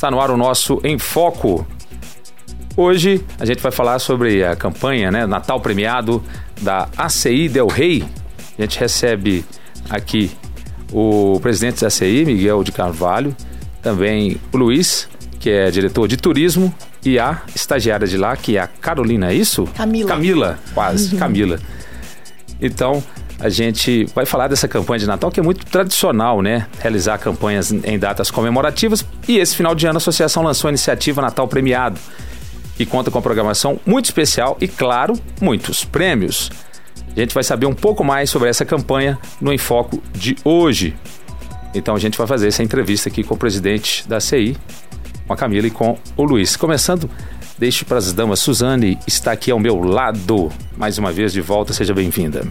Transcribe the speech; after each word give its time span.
Está 0.00 0.10
no 0.10 0.18
ar 0.18 0.30
o 0.30 0.36
nosso 0.38 0.80
Em 0.82 0.98
Foco. 0.98 1.66
Hoje 2.74 3.22
a 3.38 3.44
gente 3.44 3.60
vai 3.60 3.70
falar 3.70 3.98
sobre 3.98 4.42
a 4.42 4.56
campanha, 4.56 5.10
né, 5.10 5.26
Natal 5.26 5.60
Premiado 5.60 6.24
da 6.62 6.88
ACI 6.96 7.50
Del 7.50 7.66
Rey. 7.66 8.02
A 8.58 8.62
gente 8.62 8.80
recebe 8.80 9.44
aqui 9.90 10.30
o 10.90 11.38
presidente 11.42 11.82
da 11.82 11.88
ACI, 11.88 12.24
Miguel 12.24 12.64
de 12.64 12.72
Carvalho, 12.72 13.36
também 13.82 14.40
o 14.50 14.56
Luiz, 14.56 15.06
que 15.38 15.50
é 15.50 15.70
diretor 15.70 16.08
de 16.08 16.16
turismo, 16.16 16.74
e 17.04 17.18
a 17.18 17.42
estagiária 17.54 18.06
de 18.06 18.16
lá, 18.16 18.34
que 18.38 18.56
é 18.56 18.60
a 18.60 18.66
Carolina, 18.66 19.30
é 19.30 19.34
isso? 19.34 19.64
Camila. 19.76 20.08
Camila, 20.08 20.58
quase, 20.72 21.14
Camila. 21.14 21.60
Então, 22.58 23.04
a 23.40 23.48
gente 23.48 24.04
vai 24.14 24.26
falar 24.26 24.48
dessa 24.48 24.68
campanha 24.68 24.98
de 25.00 25.06
Natal 25.06 25.30
que 25.30 25.40
é 25.40 25.42
muito 25.42 25.64
tradicional, 25.64 26.42
né? 26.42 26.66
Realizar 26.78 27.16
campanhas 27.18 27.72
em 27.72 27.98
datas 27.98 28.30
comemorativas. 28.30 29.04
E 29.26 29.38
esse 29.38 29.56
final 29.56 29.74
de 29.74 29.86
ano 29.86 29.96
a 29.96 29.98
associação 29.98 30.42
lançou 30.42 30.68
a 30.68 30.70
iniciativa 30.70 31.22
Natal 31.22 31.48
Premiado, 31.48 31.98
que 32.76 32.84
conta 32.84 33.10
com 33.10 33.16
uma 33.16 33.22
programação 33.22 33.80
muito 33.86 34.04
especial 34.04 34.58
e, 34.60 34.68
claro, 34.68 35.18
muitos 35.40 35.84
prêmios. 35.84 36.50
A 37.16 37.18
gente 37.18 37.34
vai 37.34 37.42
saber 37.42 37.64
um 37.64 37.74
pouco 37.74 38.04
mais 38.04 38.28
sobre 38.28 38.48
essa 38.48 38.64
campanha 38.64 39.18
no 39.40 39.52
Enfoco 39.52 40.02
de 40.12 40.36
hoje. 40.44 40.94
Então 41.74 41.94
a 41.94 41.98
gente 41.98 42.18
vai 42.18 42.26
fazer 42.26 42.48
essa 42.48 42.62
entrevista 42.62 43.08
aqui 43.08 43.24
com 43.24 43.34
o 43.34 43.38
presidente 43.38 44.06
da 44.06 44.20
CI, 44.20 44.56
com 45.26 45.32
a 45.32 45.36
Camila 45.36 45.66
e 45.66 45.70
com 45.70 45.98
o 46.14 46.24
Luiz. 46.24 46.56
Começando, 46.56 47.08
deixo 47.58 47.86
para 47.86 47.96
as 47.96 48.12
damas. 48.12 48.40
Suzane 48.40 48.98
está 49.06 49.32
aqui 49.32 49.50
ao 49.50 49.58
meu 49.58 49.80
lado. 49.82 50.52
Mais 50.76 50.98
uma 50.98 51.10
vez 51.10 51.32
de 51.32 51.40
volta, 51.40 51.72
seja 51.72 51.94
bem-vinda. 51.94 52.46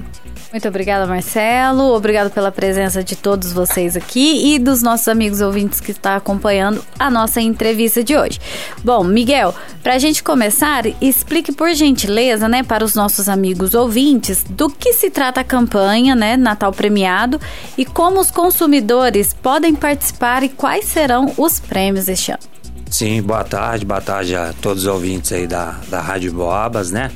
Muito 0.51 0.67
obrigada, 0.67 1.05
Marcelo. 1.05 1.93
Obrigado 1.93 2.31
pela 2.31 2.51
presença 2.51 3.03
de 3.03 3.15
todos 3.15 3.53
vocês 3.53 3.95
aqui 3.95 4.55
e 4.55 4.57
dos 4.57 4.81
nossos 4.81 5.07
amigos 5.07 5.41
ouvintes 5.41 5.79
que 5.79 5.91
estão 5.91 6.13
acompanhando 6.13 6.83
a 6.97 7.09
nossa 7.11 7.39
entrevista 7.39 8.03
de 8.03 8.17
hoje. 8.17 8.39
Bom, 8.83 9.03
Miguel, 9.03 9.53
para 9.83 9.93
a 9.93 9.99
gente 9.99 10.23
começar, 10.23 10.85
explique 10.99 11.51
por 11.51 11.71
gentileza, 11.75 12.49
né, 12.49 12.63
para 12.63 12.83
os 12.83 12.95
nossos 12.95 13.29
amigos 13.29 13.75
ouvintes, 13.75 14.43
do 14.43 14.71
que 14.71 14.91
se 14.93 15.11
trata 15.11 15.41
a 15.41 15.43
campanha, 15.43 16.15
né, 16.15 16.35
Natal 16.35 16.73
Premiado 16.73 17.39
e 17.77 17.85
como 17.85 18.19
os 18.19 18.31
consumidores 18.31 19.33
podem 19.33 19.75
participar 19.75 20.41
e 20.41 20.49
quais 20.49 20.85
serão 20.85 21.31
os 21.37 21.59
prêmios 21.59 22.07
este 22.07 22.31
ano. 22.31 22.41
Sim, 22.89 23.21
boa 23.21 23.43
tarde, 23.43 23.85
boa 23.85 24.01
tarde 24.01 24.35
a 24.35 24.51
todos 24.59 24.83
os 24.83 24.89
ouvintes 24.89 25.31
aí 25.31 25.45
da, 25.45 25.75
da 25.89 26.01
Rádio 26.01 26.33
Boabas, 26.33 26.89
né? 26.89 27.11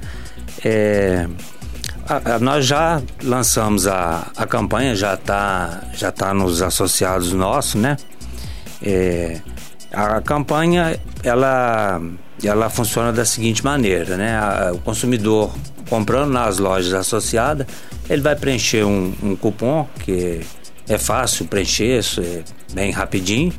É, 0.63 1.27
a, 2.07 2.35
a, 2.35 2.39
nós 2.39 2.65
já 2.65 3.01
lançamos 3.23 3.87
a, 3.87 4.31
a 4.35 4.45
campanha, 4.45 4.95
já 4.95 5.13
está 5.13 5.83
já 5.93 6.11
tá 6.11 6.33
nos 6.33 6.61
associados 6.61 7.31
nossos, 7.33 7.75
né? 7.75 7.97
É, 8.81 9.39
a 9.91 10.19
campanha, 10.21 10.99
ela, 11.23 12.01
ela 12.43 12.69
funciona 12.69 13.13
da 13.13 13.23
seguinte 13.23 13.63
maneira, 13.63 14.17
né? 14.17 14.35
A, 14.37 14.71
o 14.73 14.79
consumidor 14.79 15.53
comprando 15.89 16.31
nas 16.31 16.57
lojas 16.57 16.93
associadas, 16.93 17.67
ele 18.09 18.21
vai 18.21 18.35
preencher 18.35 18.83
um, 18.83 19.13
um 19.21 19.35
cupom 19.35 19.87
que 19.99 20.41
é 20.87 20.97
fácil 20.97 21.45
preencher, 21.45 22.01
é 22.19 22.43
bem 22.73 22.91
rapidinho, 22.91 23.53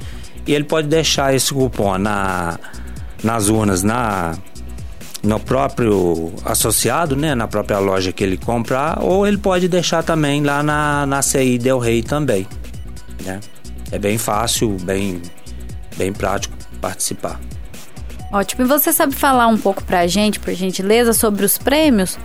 e 0.47 0.53
ele 0.53 0.65
pode 0.65 0.89
deixar 0.89 1.35
esse 1.35 1.55
cupom 1.55 1.97
na, 1.97 2.59
nas 3.23 3.49
urnas, 3.49 3.83
na 3.83 4.37
no 5.25 5.41
próprio 5.41 6.33
associado, 6.45 7.17
né, 7.17 7.35
na 7.35 7.49
própria 7.49 7.79
loja 7.79 8.13
que 8.13 8.23
ele 8.23 8.37
comprar, 8.37 9.03
ou 9.03 9.27
ele 9.27 9.39
pode 9.39 9.69
deixar 9.69 10.03
também 10.03 10.43
lá 10.43 10.63
na, 10.63 11.07
na 11.07 11.23
CI 11.23 11.59
Del 11.59 11.79
Rey 11.79 12.03
também, 12.03 12.47
né? 13.23 13.41
É 13.91 13.99
bem 13.99 14.19
fácil, 14.19 14.77
bem, 14.83 15.21
bem 15.97 16.13
prático 16.13 16.55
participar. 16.81 17.41
Ótimo. 18.33 18.65
E 18.65 18.69
você 18.69 18.93
sabe 18.93 19.15
falar 19.15 19.47
um 19.47 19.57
pouco 19.57 19.83
pra 19.85 20.07
gente, 20.07 20.41
por 20.41 20.53
gentileza, 20.53 21.13
sobre 21.13 21.45
os 21.45 21.57
prêmios? 21.57 22.19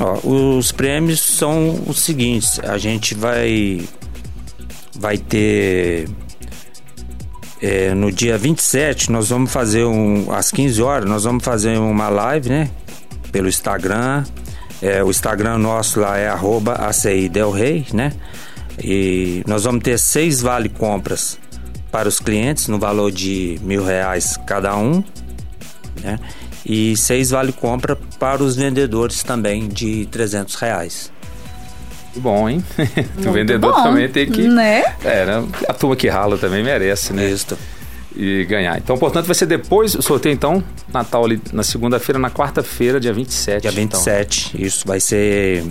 Ó, 0.00 0.18
os 0.26 0.72
prêmios 0.72 1.20
são 1.20 1.84
os 1.86 2.00
seguintes, 2.00 2.58
a 2.60 2.78
gente 2.78 3.14
vai 3.14 3.86
vai 4.98 5.16
ter 5.16 6.08
é, 7.62 7.94
no 7.94 8.10
dia 8.10 8.38
27, 8.38 9.12
nós 9.12 9.28
vamos 9.28 9.52
fazer 9.52 9.84
um. 9.84 10.32
Às 10.32 10.50
15 10.50 10.82
horas, 10.82 11.08
nós 11.08 11.24
vamos 11.24 11.44
fazer 11.44 11.76
uma 11.78 12.08
live, 12.08 12.48
né? 12.48 12.70
Pelo 13.30 13.48
Instagram. 13.48 14.24
É, 14.80 15.04
o 15.04 15.10
Instagram 15.10 15.58
nosso 15.58 16.00
lá 16.00 16.16
é 16.16 16.26
arroba 16.28 16.72
ACI 16.72 17.28
Del 17.28 17.50
Rey, 17.50 17.86
né? 17.92 18.12
E 18.82 19.42
nós 19.46 19.64
vamos 19.64 19.82
ter 19.82 19.98
seis 19.98 20.40
vale 20.40 20.70
compras 20.70 21.38
para 21.92 22.08
os 22.08 22.18
clientes 22.18 22.66
no 22.68 22.78
valor 22.78 23.10
de 23.10 23.60
mil 23.62 23.84
reais 23.84 24.38
cada 24.46 24.74
um, 24.76 25.04
né? 26.02 26.18
E 26.64 26.96
seis 26.96 27.30
vale 27.30 27.52
compra 27.52 27.94
para 28.18 28.42
os 28.42 28.56
vendedores 28.56 29.22
também 29.22 29.68
de 29.68 30.06
300 30.06 30.54
reais. 30.54 31.12
Que 32.12 32.20
bom, 32.20 32.48
hein? 32.48 32.64
o 33.26 33.32
vendedor 33.32 33.72
bom, 33.72 33.82
também 33.82 34.08
tem 34.08 34.30
que. 34.30 34.42
Né? 34.48 34.82
É, 35.04 35.24
né? 35.24 35.46
a 35.68 35.72
turma 35.72 35.94
que 35.94 36.08
rala 36.08 36.36
também 36.36 36.62
merece, 36.62 37.12
né? 37.12 37.28
Isso. 37.28 37.56
E 38.14 38.44
ganhar. 38.44 38.76
Então, 38.78 38.98
portanto, 38.98 39.26
vai 39.26 39.34
ser 39.34 39.46
depois 39.46 39.94
o 39.94 40.02
sorteio, 40.02 40.32
então, 40.32 40.62
Natal 40.92 41.24
ali 41.24 41.40
na 41.52 41.62
segunda-feira, 41.62 42.18
na 42.18 42.30
quarta-feira, 42.30 42.98
dia 42.98 43.12
27. 43.12 43.62
Dia 43.62 43.70
27. 43.70 44.48
Então. 44.48 44.66
Isso 44.66 44.86
vai 44.86 44.98
ser. 44.98 45.64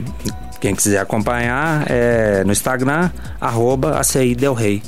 Quem 0.61 0.73
quiser 0.73 0.99
acompanhar 0.99 1.85
é 1.89 2.43
no 2.45 2.51
Instagram, 2.51 3.09
arroba 3.39 3.97
ACI 3.99 4.35
Del 4.35 4.53
Rey. 4.53 4.81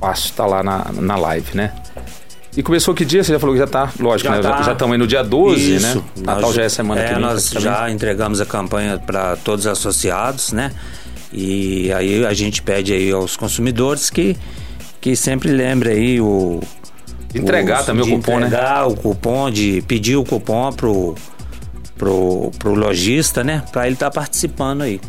Fácil, 0.00 0.34
tá 0.34 0.46
lá 0.46 0.62
na, 0.62 0.86
na 0.92 1.16
live, 1.16 1.56
né? 1.56 1.72
E 2.56 2.62
começou 2.62 2.94
que 2.94 3.04
dia? 3.04 3.24
Você 3.24 3.32
já 3.32 3.38
falou 3.40 3.54
que 3.54 3.58
já 3.58 3.66
tá, 3.66 3.92
lógico, 3.98 4.30
já 4.30 4.36
né? 4.36 4.42
Tá. 4.42 4.62
Já 4.62 4.72
estamos 4.72 4.92
aí 4.92 4.98
no 4.98 5.06
dia 5.06 5.24
12, 5.24 5.76
Isso. 5.76 5.86
né? 5.86 6.02
Natal 6.18 6.52
já 6.52 6.62
é 6.62 6.68
semana 6.68 7.00
é, 7.00 7.08
que 7.08 7.12
vem. 7.14 7.22
Nós 7.22 7.50
já 7.50 7.90
entregamos 7.90 8.40
a 8.40 8.46
campanha 8.46 8.96
para 8.96 9.36
todos 9.36 9.66
os 9.66 9.72
associados, 9.72 10.52
né? 10.52 10.70
E 11.32 11.92
aí 11.92 12.24
a 12.24 12.32
gente 12.32 12.62
pede 12.62 12.92
aí 12.92 13.10
aos 13.10 13.36
consumidores 13.36 14.08
que, 14.08 14.36
que 15.00 15.16
sempre 15.16 15.50
lembre 15.50 15.90
aí 15.90 16.20
o... 16.20 16.60
Entregar 17.34 17.84
também 17.84 18.04
o 18.04 18.16
cupom, 18.16 18.38
entregar 18.38 18.40
né? 18.40 18.46
entregar 18.46 18.86
o 18.86 18.94
cupom, 18.94 19.50
de 19.50 19.82
pedir 19.88 20.14
o 20.14 20.24
cupom 20.24 20.72
pro, 20.72 21.16
pro, 21.98 22.52
pro 22.56 22.74
lojista, 22.74 23.42
né? 23.42 23.64
Para 23.72 23.86
ele 23.86 23.94
estar 23.94 24.10
tá 24.10 24.20
participando 24.20 24.82
aí. 24.82 25.00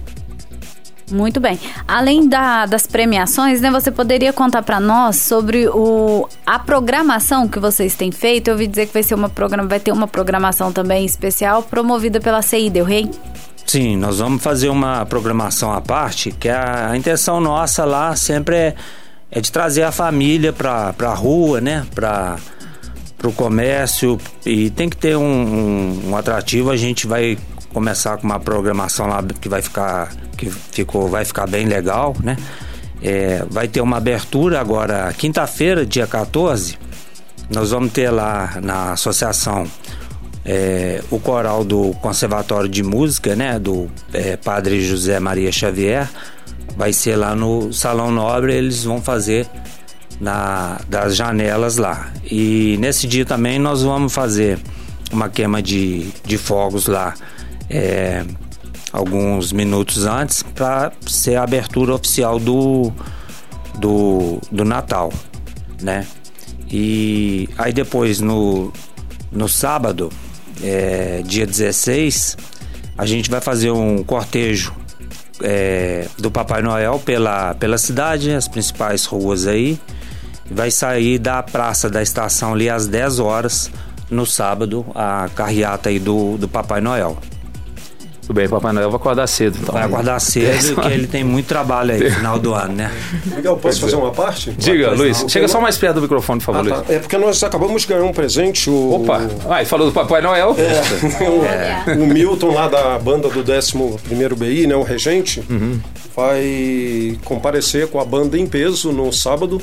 Muito 1.11 1.39
bem. 1.39 1.59
Além 1.87 2.27
da, 2.27 2.65
das 2.65 2.87
premiações, 2.87 3.61
né, 3.61 3.69
você 3.69 3.91
poderia 3.91 4.33
contar 4.33 4.63
para 4.63 4.79
nós 4.79 5.17
sobre 5.17 5.67
o, 5.67 6.27
a 6.45 6.57
programação 6.57 7.47
que 7.47 7.59
vocês 7.59 7.95
têm 7.95 8.11
feito? 8.11 8.47
Eu 8.47 8.53
ouvi 8.53 8.65
dizer 8.65 8.87
que 8.87 8.93
vai, 8.93 9.03
ser 9.03 9.13
uma 9.13 9.29
programa, 9.29 9.67
vai 9.67 9.79
ter 9.79 9.91
uma 9.91 10.07
programação 10.07 10.71
também 10.71 11.05
especial 11.05 11.61
promovida 11.61 12.19
pela 12.19 12.41
CI 12.41 12.71
Del 12.71 12.85
Rey. 12.85 13.09
Sim, 13.67 13.97
nós 13.97 14.19
vamos 14.19 14.43
fazer 14.43 14.69
uma 14.69 15.05
programação 15.05 15.71
à 15.71 15.81
parte, 15.81 16.31
que 16.31 16.49
a, 16.49 16.91
a 16.91 16.97
intenção 16.97 17.39
nossa 17.39 17.85
lá 17.85 18.15
sempre 18.15 18.55
é, 18.55 18.75
é 19.29 19.41
de 19.41 19.51
trazer 19.51 19.83
a 19.83 19.91
família 19.91 20.53
para 20.53 20.93
a 20.99 21.13
rua, 21.13 21.61
né? 21.61 21.85
Para 21.93 22.37
o 23.23 23.31
comércio 23.31 24.19
e 24.45 24.69
tem 24.69 24.87
que 24.87 24.97
ter 24.97 25.15
um, 25.17 25.23
um, 25.23 26.09
um 26.09 26.17
atrativo. 26.17 26.69
A 26.69 26.77
gente 26.77 27.07
vai 27.07 27.37
começar 27.75 28.15
com 28.15 28.23
uma 28.23 28.39
programação 28.39 29.05
lá 29.05 29.21
que 29.21 29.49
vai 29.49 29.61
ficar 29.61 30.09
que 30.37 30.49
ficou 30.49 31.09
vai 31.09 31.25
ficar 31.25 31.45
bem 31.45 31.65
legal, 31.65 32.15
né? 32.23 32.37
É, 33.01 33.45
vai 33.49 33.67
ter 33.67 33.81
uma 33.81 33.97
abertura 33.97 34.61
agora 34.61 35.13
quinta-feira, 35.17 35.85
dia 35.85 36.07
14. 36.07 36.77
Nós 37.49 37.71
vamos 37.71 37.91
ter 37.91 38.09
lá 38.09 38.57
na 38.63 38.93
associação 38.93 39.67
é, 40.45 41.03
o 41.11 41.19
coral 41.19 41.65
do 41.65 41.91
Conservatório 41.95 42.69
de 42.69 42.81
Música, 42.81 43.35
né? 43.35 43.59
Do 43.59 43.91
é, 44.13 44.37
Padre 44.37 44.81
José 44.81 45.19
Maria 45.19 45.51
Xavier. 45.51 46.09
Vai 46.77 46.93
ser 46.93 47.17
lá 47.17 47.35
no 47.35 47.73
Salão 47.73 48.09
Nobre, 48.09 48.53
eles 48.53 48.85
vão 48.85 49.01
fazer 49.01 49.45
na, 50.21 50.79
das 50.87 51.17
janelas 51.17 51.75
lá. 51.75 52.09
E 52.23 52.77
nesse 52.79 53.05
dia 53.05 53.25
também 53.25 53.59
nós 53.59 53.83
vamos 53.83 54.13
fazer 54.13 54.57
uma 55.11 55.27
queima 55.27 55.61
de, 55.61 56.07
de 56.23 56.37
fogos 56.37 56.87
lá 56.87 57.13
é, 57.69 58.25
alguns 58.91 59.51
minutos 59.51 60.05
antes 60.05 60.43
para 60.43 60.91
ser 61.05 61.35
a 61.35 61.43
abertura 61.43 61.93
oficial 61.93 62.39
do, 62.39 62.91
do, 63.79 64.39
do 64.51 64.63
Natal, 64.63 65.11
né? 65.81 66.05
E 66.69 67.47
aí 67.57 67.71
depois 67.71 68.19
no, 68.19 68.71
no 69.31 69.47
sábado, 69.47 70.09
é, 70.63 71.21
dia 71.25 71.45
16, 71.45 72.37
a 72.97 73.05
gente 73.05 73.29
vai 73.29 73.41
fazer 73.41 73.71
um 73.71 74.03
cortejo 74.03 74.73
é, 75.41 76.07
do 76.17 76.31
Papai 76.31 76.61
Noel 76.61 76.99
pela, 76.99 77.53
pela 77.55 77.77
cidade, 77.77 78.31
as 78.31 78.47
principais 78.47 79.05
ruas 79.05 79.47
aí. 79.47 79.79
Vai 80.49 80.69
sair 80.69 81.17
da 81.17 81.41
praça 81.41 81.89
da 81.89 82.01
estação 82.01 82.53
ali 82.53 82.69
às 82.69 82.87
10 82.87 83.19
horas 83.19 83.71
no 84.09 84.25
sábado, 84.25 84.85
a 84.93 85.27
carreata 85.35 85.89
aí 85.89 85.99
do, 85.99 86.37
do 86.37 86.47
Papai 86.47 86.79
Noel. 86.79 87.17
Tudo 88.27 88.35
bem, 88.35 88.49
Papai 88.49 88.73
Noel 88.73 88.89
vai 88.89 88.95
acordar 88.99 89.27
cedo. 89.27 89.57
Então. 89.61 89.73
Vai 89.73 89.83
acordar 89.83 90.19
cedo, 90.19 90.73
porque 90.75 90.91
ele 90.93 91.05
tem 91.07 91.23
muito 91.23 91.45
trabalho 91.45 91.93
aí 91.93 92.03
no 92.09 92.15
final 92.15 92.39
do 92.39 92.53
ano, 92.53 92.73
né? 92.73 92.91
Miguel, 93.35 93.55
posso 93.57 93.81
fazer 93.81 93.95
uma 93.95 94.11
parte? 94.11 94.51
Diga, 94.51 94.87
Pode, 94.89 94.97
Luiz. 95.01 95.21
não. 95.21 95.29
Chega 95.29 95.47
só 95.47 95.61
mais 95.61 95.77
perto 95.77 95.95
do 95.95 96.01
microfone, 96.01 96.39
por 96.39 96.45
favor, 96.45 96.59
Ah, 96.59 96.75
Luiz. 96.75 96.87
tá. 96.87 96.93
É 96.93 96.99
porque 96.99 97.17
nós 97.17 97.43
acabamos 97.43 97.83
de 97.83 97.87
ganhar 97.87 98.03
um 98.03 98.11
presente. 98.11 98.69
O, 98.69 98.95
Opa! 98.95 99.21
Ah, 99.49 99.61
e 99.61 99.65
falou 99.65 99.85
do 99.87 99.93
Papai 99.93 100.21
Noel? 100.21 100.55
o, 101.87 102.03
o 102.03 102.07
Milton 102.07 102.51
lá 102.53 102.67
da 102.67 102.97
banda 102.97 103.29
do 103.29 103.43
11º 103.43 104.35
BI, 104.35 104.65
né, 104.67 104.75
o 104.75 104.83
regente, 104.83 105.43
Uhum. 105.49 105.79
vai 106.15 107.17
comparecer 107.23 107.87
com 107.87 107.99
a 107.99 108.05
banda 108.05 108.37
em 108.37 108.47
peso 108.47 108.91
no 108.91 109.11
sábado. 109.13 109.61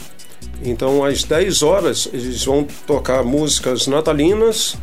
Então, 0.65 1.05
às 1.05 1.25
10 1.25 1.62
horas, 1.62 2.08
eles 2.12 2.44
vão 2.44 2.65
tocar 2.87 3.25
músicas 3.25 3.87
natalinas, 3.88 4.76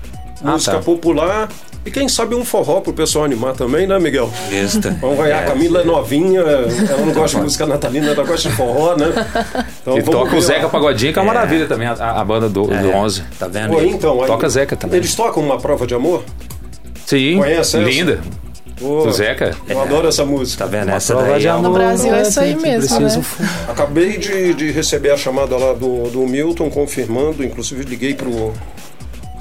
Ah, 0.43 0.51
música 0.51 0.73
tá. 0.73 0.79
popular 0.79 1.49
e 1.85 1.91
quem 1.91 2.07
sabe 2.09 2.35
um 2.35 2.43
forró 2.43 2.81
pro 2.81 2.93
pessoal 2.93 3.25
animar 3.25 3.53
também, 3.53 3.87
né, 3.87 3.97
Miguel? 3.99 4.29
Isso. 4.51 4.79
Vamos 5.01 5.17
ganhar. 5.17 5.39
A 5.39 5.45
Camila 5.45 5.81
é 5.81 5.83
novinha, 5.83 6.41
ela 6.41 7.05
não 7.05 7.13
gosta 7.13 7.37
de 7.37 7.43
música 7.43 7.65
natalina, 7.65 8.11
ela 8.11 8.23
gosta 8.23 8.49
de 8.49 8.55
forró, 8.55 8.95
né? 8.95 9.07
Então, 9.81 9.97
E 9.97 10.03
toca 10.03 10.35
o 10.35 10.41
Zeca. 10.41 10.69
Pagodinho, 10.69 11.13
que 11.13 11.19
é 11.19 11.21
uma 11.21 11.33
maravilha 11.33 11.67
também, 11.67 11.87
a, 11.87 11.93
a 11.93 12.23
banda 12.23 12.49
do, 12.49 12.63
do 12.67 12.89
11. 12.89 13.23
Tá 13.39 13.47
vendo? 13.47 13.69
Pô, 13.73 13.81
então, 13.81 14.21
aí- 14.21 14.27
Toca 14.27 14.49
Zeca 14.49 14.75
também. 14.75 14.97
Eles 14.97 15.15
tocam 15.15 15.41
uma 15.41 15.57
prova 15.57 15.87
de 15.87 15.93
amor? 15.95 16.23
Sim, 17.05 17.37
Conhece 17.37 17.77
essa? 17.77 17.79
linda. 17.79 18.19
Pô, 18.79 19.03
Do 19.03 19.11
Zeca. 19.11 19.55
Eu 19.67 19.81
adoro 19.81 20.07
essa 20.07 20.23
música. 20.23 20.63
Tá 20.63 20.69
vendo? 20.69 20.87
Uma 20.87 20.95
Essa 20.95 21.13
prova 21.13 21.31
daí 21.31 21.41
de 21.41 21.47
é 21.47 21.49
amor. 21.49 21.63
No 21.63 21.73
Brasil 21.73 22.13
é 22.15 22.21
isso 22.21 22.39
aí 22.39 22.55
mesmo, 22.55 22.99
né? 22.99 23.21
Acabei 23.67 24.17
de, 24.17 24.53
de 24.53 24.71
receber 24.71 25.11
a 25.11 25.17
chamada 25.17 25.57
lá 25.57 25.73
do, 25.73 26.03
do 26.09 26.19
Milton 26.27 26.69
confirmando, 26.69 27.43
inclusive 27.43 27.83
liguei 27.83 28.13
pro. 28.13 28.53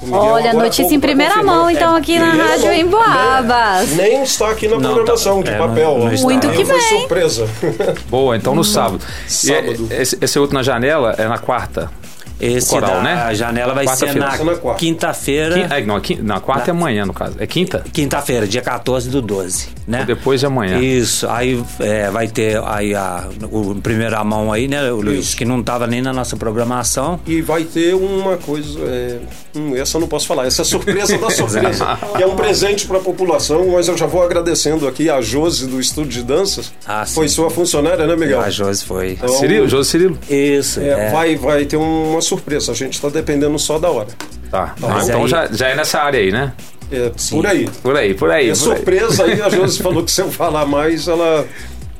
Miguel 0.01 0.19
Olha, 0.19 0.53
notícia 0.53 0.93
em 0.95 0.99
primeira 0.99 1.43
mão, 1.43 1.69
então, 1.69 1.95
aqui 1.95 2.17
na 2.17 2.33
Nem- 2.33 2.41
Rádio 2.47 2.73
Emboabas. 2.73 3.89
Nem, 3.95 4.09
nem 4.13 4.23
está 4.23 4.49
aqui 4.49 4.67
na 4.67 4.77
Não, 4.77 4.93
programação 4.93 5.43
tá- 5.43 5.49
de 5.51 5.55
é, 5.55 5.59
papel. 5.59 5.97
Muito 6.21 6.49
que 6.51 6.65
Foi 6.65 6.77
bem. 6.79 6.81
surpresa. 6.99 7.47
Boa, 8.09 8.37
então 8.37 8.55
no 8.55 8.63
sábado. 8.63 9.03
Sábado. 9.27 9.87
é- 9.91 10.01
esse, 10.01 10.17
esse 10.21 10.39
outro 10.39 10.55
na 10.55 10.63
janela 10.63 11.15
é 11.17 11.27
na 11.27 11.37
quarta. 11.37 11.91
Esse 12.39 12.69
Coral, 12.69 12.89
da 12.91 13.01
né? 13.01 13.35
janela 13.35 13.73
vai 13.73 13.85
ser 13.87 14.15
na 14.15 14.29
quinta-feira. 14.77 15.55
Quin- 15.67 15.73
é, 15.75 15.81
não, 15.85 15.97
é 15.97 15.99
quin- 15.99 16.21
na 16.21 16.39
quarta 16.39 16.69
é 16.69 16.71
amanhã, 16.71 17.05
no 17.05 17.13
caso. 17.13 17.35
É 17.37 17.45
quinta? 17.45 17.83
Quinta-feira, 17.91 18.47
dia 18.47 18.61
14 18.61 19.09
do 19.09 19.21
12, 19.21 19.67
né? 19.89 20.03
Depois 20.05 20.39
de 20.39 20.45
amanhã. 20.45 20.79
Isso, 20.79 21.27
aí 21.27 21.61
é, 21.79 22.09
vai 22.11 22.27
ter 22.27 22.61
aí 22.63 22.93
a, 22.93 23.27
o 23.51 23.71
em 23.73 23.81
primeira 23.81 24.23
mão 24.23 24.53
aí, 24.53 24.67
né, 24.67 24.91
o 24.91 25.01
Luiz, 25.01 25.25
Isso. 25.29 25.37
que 25.37 25.43
não 25.43 25.63
tava 25.63 25.87
nem 25.87 26.01
na 26.01 26.13
nossa 26.13 26.37
programação. 26.37 27.19
E 27.25 27.41
vai 27.41 27.63
ter 27.63 27.95
uma 27.95 28.37
coisa. 28.37 28.79
é, 28.81 29.17
hum, 29.55 29.75
essa 29.75 29.97
eu 29.97 30.01
não 30.01 30.07
posso 30.07 30.27
falar, 30.27 30.45
essa 30.45 30.61
é 30.61 30.63
a 30.63 30.65
surpresa 30.65 31.17
da 31.17 31.29
surpresa. 31.31 31.97
que 32.15 32.23
é 32.23 32.27
um 32.27 32.35
presente 32.35 32.85
para 32.87 32.97
a 32.97 33.01
população, 33.01 33.67
mas 33.69 33.87
eu 33.87 33.97
já 33.97 34.05
vou 34.05 34.21
agradecendo 34.23 34.87
aqui 34.87 35.09
a 35.09 35.19
Josi 35.21 35.65
do 35.67 35.79
Estúdio 35.79 36.11
de 36.11 36.23
Danças. 36.23 36.71
Ah, 36.85 37.05
sim. 37.05 37.15
Foi 37.15 37.27
sua 37.27 37.49
funcionária, 37.49 38.05
né, 38.05 38.15
Miguel? 38.15 38.39
A 38.41 38.49
Josi 38.49 38.85
foi. 38.85 39.13
Então, 39.13 39.27
Cirilo, 39.29 39.67
José 39.67 39.89
Cirilo. 39.91 40.19
Isso, 40.29 40.79
é, 40.79 41.07
é. 41.07 41.09
Vai, 41.11 41.35
vai 41.35 41.65
ter 41.65 41.77
uma 41.77 42.21
surpresa. 42.21 42.71
A 42.71 42.75
gente 42.75 42.93
está 42.93 43.09
dependendo 43.09 43.57
só 43.57 43.79
da 43.79 43.89
hora. 43.89 44.07
Tá. 44.51 44.75
Ah, 44.81 44.87
Mas 44.87 45.07
então 45.09 45.23
aí- 45.23 45.27
já, 45.27 45.47
já 45.47 45.67
é 45.69 45.75
nessa 45.75 45.99
área 45.99 46.19
aí, 46.19 46.31
né? 46.31 46.53
É, 46.91 47.11
por 47.29 47.45
aí. 47.45 47.69
Por 47.83 47.95
aí, 47.95 48.13
por 48.13 48.31
aí. 48.31 48.49
É 48.49 48.53
por 48.53 48.53
aí. 48.53 48.55
surpresa 48.55 49.23
aí, 49.25 49.41
a 49.41 49.49
Josi 49.51 49.81
falou 49.81 50.03
que 50.03 50.11
se 50.11 50.21
eu 50.21 50.31
falar 50.31 50.65
mais, 50.65 51.07
ela 51.07 51.45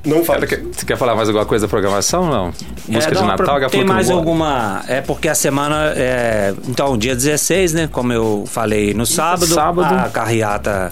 não 0.06 0.24
faz. 0.24 0.38
Ela 0.40 0.48
quer- 0.48 0.64
Você 0.72 0.86
quer 0.86 0.98
falar 0.98 1.16
mais 1.16 1.28
alguma 1.30 1.46
coisa 1.46 1.68
da 1.68 1.70
programação? 1.70 2.28
Não. 2.30 2.46
Música 2.88 3.12
É, 3.12 3.16
de 3.16 3.20
não, 3.22 3.28
Natal, 3.28 3.46
pro- 3.46 3.62
já 3.62 3.70
Tem 3.70 3.82
que 3.82 3.88
mais 3.88 4.10
alguma. 4.10 4.84
É 4.88 5.02
porque 5.02 5.28
a 5.30 5.36
semana. 5.36 5.94
É, 5.96 6.54
então, 6.68 6.98
dia 6.98 7.16
16, 7.16 7.74
né? 7.74 7.90
Como 7.92 8.12
eu 8.14 8.46
falei 8.48 8.94
no 8.94 9.06
sábado, 9.06 9.46
sábado. 9.48 9.94
a 9.94 10.10
carreata 10.10 10.92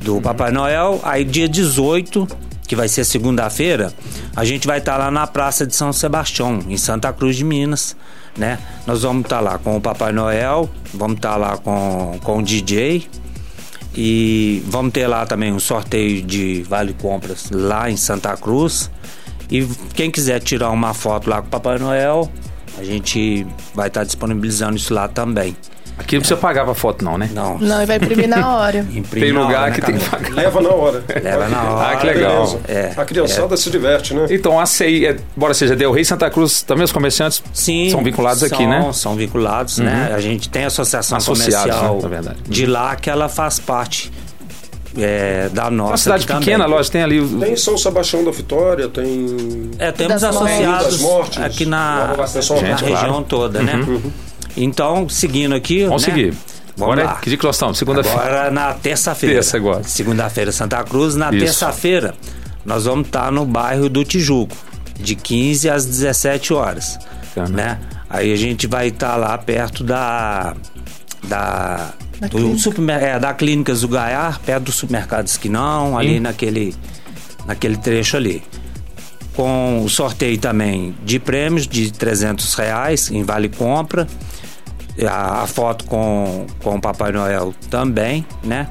do 0.00 0.20
Papai 0.20 0.50
Noel. 0.50 1.00
Aí, 1.02 1.24
dia 1.24 1.48
18, 1.48 2.26
que 2.66 2.74
vai 2.74 2.88
ser 2.88 3.04
segunda-feira, 3.04 3.92
a 4.34 4.44
gente 4.44 4.66
vai 4.66 4.78
estar 4.78 4.96
lá 4.96 5.10
na 5.10 5.26
Praça 5.26 5.66
de 5.66 5.74
São 5.74 5.92
Sebastião, 5.92 6.60
em 6.68 6.76
Santa 6.76 7.12
Cruz 7.12 7.36
de 7.36 7.44
Minas. 7.44 7.96
Né? 8.36 8.58
Nós 8.86 9.02
vamos 9.02 9.24
estar 9.24 9.40
lá 9.40 9.58
com 9.58 9.76
o 9.76 9.80
Papai 9.80 10.12
Noel, 10.12 10.68
vamos 10.92 11.16
estar 11.16 11.36
lá 11.36 11.56
com, 11.56 12.18
com 12.22 12.38
o 12.38 12.42
DJ. 12.42 13.06
E 13.96 14.60
vamos 14.66 14.92
ter 14.92 15.06
lá 15.06 15.24
também 15.24 15.52
um 15.52 15.60
sorteio 15.60 16.20
de 16.20 16.64
vale 16.64 16.94
compras 16.94 17.48
lá 17.52 17.88
em 17.88 17.96
Santa 17.96 18.36
Cruz. 18.36 18.90
E 19.50 19.64
quem 19.94 20.10
quiser 20.10 20.40
tirar 20.40 20.70
uma 20.70 20.92
foto 20.92 21.30
lá 21.30 21.40
com 21.40 21.46
o 21.46 21.50
Papai 21.50 21.78
Noel, 21.78 22.28
a 22.76 22.82
gente 22.82 23.46
vai 23.72 23.86
estar 23.86 24.02
disponibilizando 24.02 24.76
isso 24.76 24.92
lá 24.92 25.06
também. 25.06 25.56
Aqui 25.96 26.16
não 26.16 26.22
precisa 26.22 26.40
pagar 26.40 26.64
pra 26.64 26.74
foto, 26.74 27.04
não, 27.04 27.16
né? 27.16 27.30
Não, 27.32 27.56
Não, 27.58 27.80
e 27.80 27.86
vai 27.86 27.96
imprimir 27.96 28.28
na 28.28 28.56
hora. 28.56 28.78
imprime 28.92 29.26
Tem 29.26 29.32
na 29.32 29.42
lugar 29.42 29.62
hora, 29.62 29.70
que 29.70 29.80
né, 29.80 29.86
tem 29.86 29.96
que 29.98 30.10
pagar. 30.10 30.34
Leva 30.34 30.60
na 30.60 30.68
hora. 30.70 31.04
Leva 31.22 31.48
na 31.48 31.62
hora. 31.62 31.88
Ah, 31.88 31.96
que 31.96 32.06
legal. 32.06 32.60
É, 32.66 32.92
a 32.96 33.04
criançada 33.04 33.56
se 33.56 33.70
diverte, 33.70 34.12
né? 34.12 34.26
Então, 34.28 34.58
a 34.58 34.66
CI, 34.66 35.06
é, 35.06 35.16
embora 35.36 35.54
seja 35.54 35.76
Del 35.76 35.92
Rey 35.92 36.02
e 36.02 36.04
Santa 36.04 36.28
Cruz, 36.30 36.62
também 36.62 36.84
os 36.84 36.90
comerciantes 36.90 37.42
Sim, 37.52 37.90
são 37.90 38.02
vinculados 38.02 38.42
aqui, 38.42 38.56
são- 38.56 38.68
né? 38.68 38.80
Uhum. 38.80 38.92
São 38.92 39.14
vinculados, 39.14 39.78
né? 39.78 40.12
A 40.12 40.20
gente 40.20 40.48
tem 40.48 40.64
a 40.64 40.66
associação 40.66 41.16
Associados, 41.16 41.70
comercial 41.76 42.02
né, 42.02 42.08
verdade. 42.08 42.38
de 42.44 42.66
lá 42.66 42.96
que 42.96 43.08
ela 43.08 43.28
faz 43.28 43.60
parte 43.60 44.10
é, 44.96 45.48
da 45.52 45.70
nossa. 45.70 45.90
Uma 45.92 45.96
cidade 45.96 46.24
aqui 46.24 46.34
pequena, 46.34 46.64
também. 46.64 46.76
lógico, 46.76 46.92
tem 46.92 47.02
ali. 47.02 47.26
Tem 47.40 47.56
São 47.56 47.76
Sebastião 47.78 48.24
da 48.24 48.30
Vitória, 48.30 48.88
tem. 48.88 49.70
É, 49.78 49.90
temos 49.92 50.20
Das 50.22 50.24
associados 50.24 51.00
Mortes. 51.00 51.38
aqui 51.42 51.66
na, 51.66 52.14
na 52.16 52.76
região 52.76 52.88
claro. 52.88 53.12
Uhum. 53.14 53.22
toda, 53.24 53.62
né? 53.62 53.72
Então, 54.56 55.08
seguindo 55.08 55.54
aqui. 55.54 55.84
Vamos 55.84 56.06
né? 56.06 56.12
seguir. 56.14 56.34
Vamos 56.76 56.92
Agora, 56.94 57.04
lá. 57.04 57.14
que 57.20 57.28
dia 57.28 57.38
que 57.38 57.44
nós 57.44 57.54
estamos? 57.56 57.78
Segunda-feira. 57.78 58.20
Agora 58.20 58.50
na 58.50 58.72
terça-feira. 58.74 59.34
Terça 59.36 59.56
agora. 59.56 59.84
Segunda-feira, 59.84 60.50
Santa 60.52 60.82
Cruz. 60.82 61.14
Na 61.14 61.30
terça-feira, 61.30 62.14
nós 62.64 62.84
vamos 62.84 63.06
estar 63.06 63.30
no 63.30 63.44
bairro 63.44 63.88
do 63.88 64.04
Tijuco, 64.04 64.56
de 64.98 65.14
15 65.14 65.70
às 65.70 65.84
17 65.86 66.52
horas. 66.52 66.98
Bacana. 67.36 67.56
Né? 67.56 67.80
Aí 68.10 68.32
a 68.32 68.36
gente 68.36 68.66
vai 68.66 68.88
estar 68.88 69.16
lá 69.16 69.36
perto 69.38 69.82
da. 69.84 70.54
Da, 71.26 71.92
Da 72.20 72.26
do 72.26 72.36
clínica. 72.36 72.58
supermer- 72.58 73.02
é, 73.02 73.18
da 73.18 73.32
Clínicas 73.32 73.80
do 73.80 73.88
Gaiar, 73.88 74.38
perto 74.40 74.64
do 74.64 74.72
supermercado 74.72 75.26
Esquinão, 75.26 75.96
ali 75.96 76.20
naquele, 76.20 76.74
naquele 77.46 77.76
trecho 77.76 78.16
ali. 78.16 78.42
Com 79.34 79.82
o 79.84 79.88
sorteio 79.88 80.38
também 80.38 80.94
de 81.04 81.18
prêmios 81.18 81.66
de 81.66 81.90
300 81.92 82.52
reais 82.54 83.10
em 83.10 83.22
Vale 83.24 83.48
Compra. 83.48 84.06
A, 85.08 85.42
a 85.42 85.46
foto 85.46 85.84
com, 85.86 86.46
com 86.62 86.76
o 86.76 86.80
Papai 86.80 87.10
Noel 87.12 87.54
também, 87.70 88.24
né? 88.42 88.68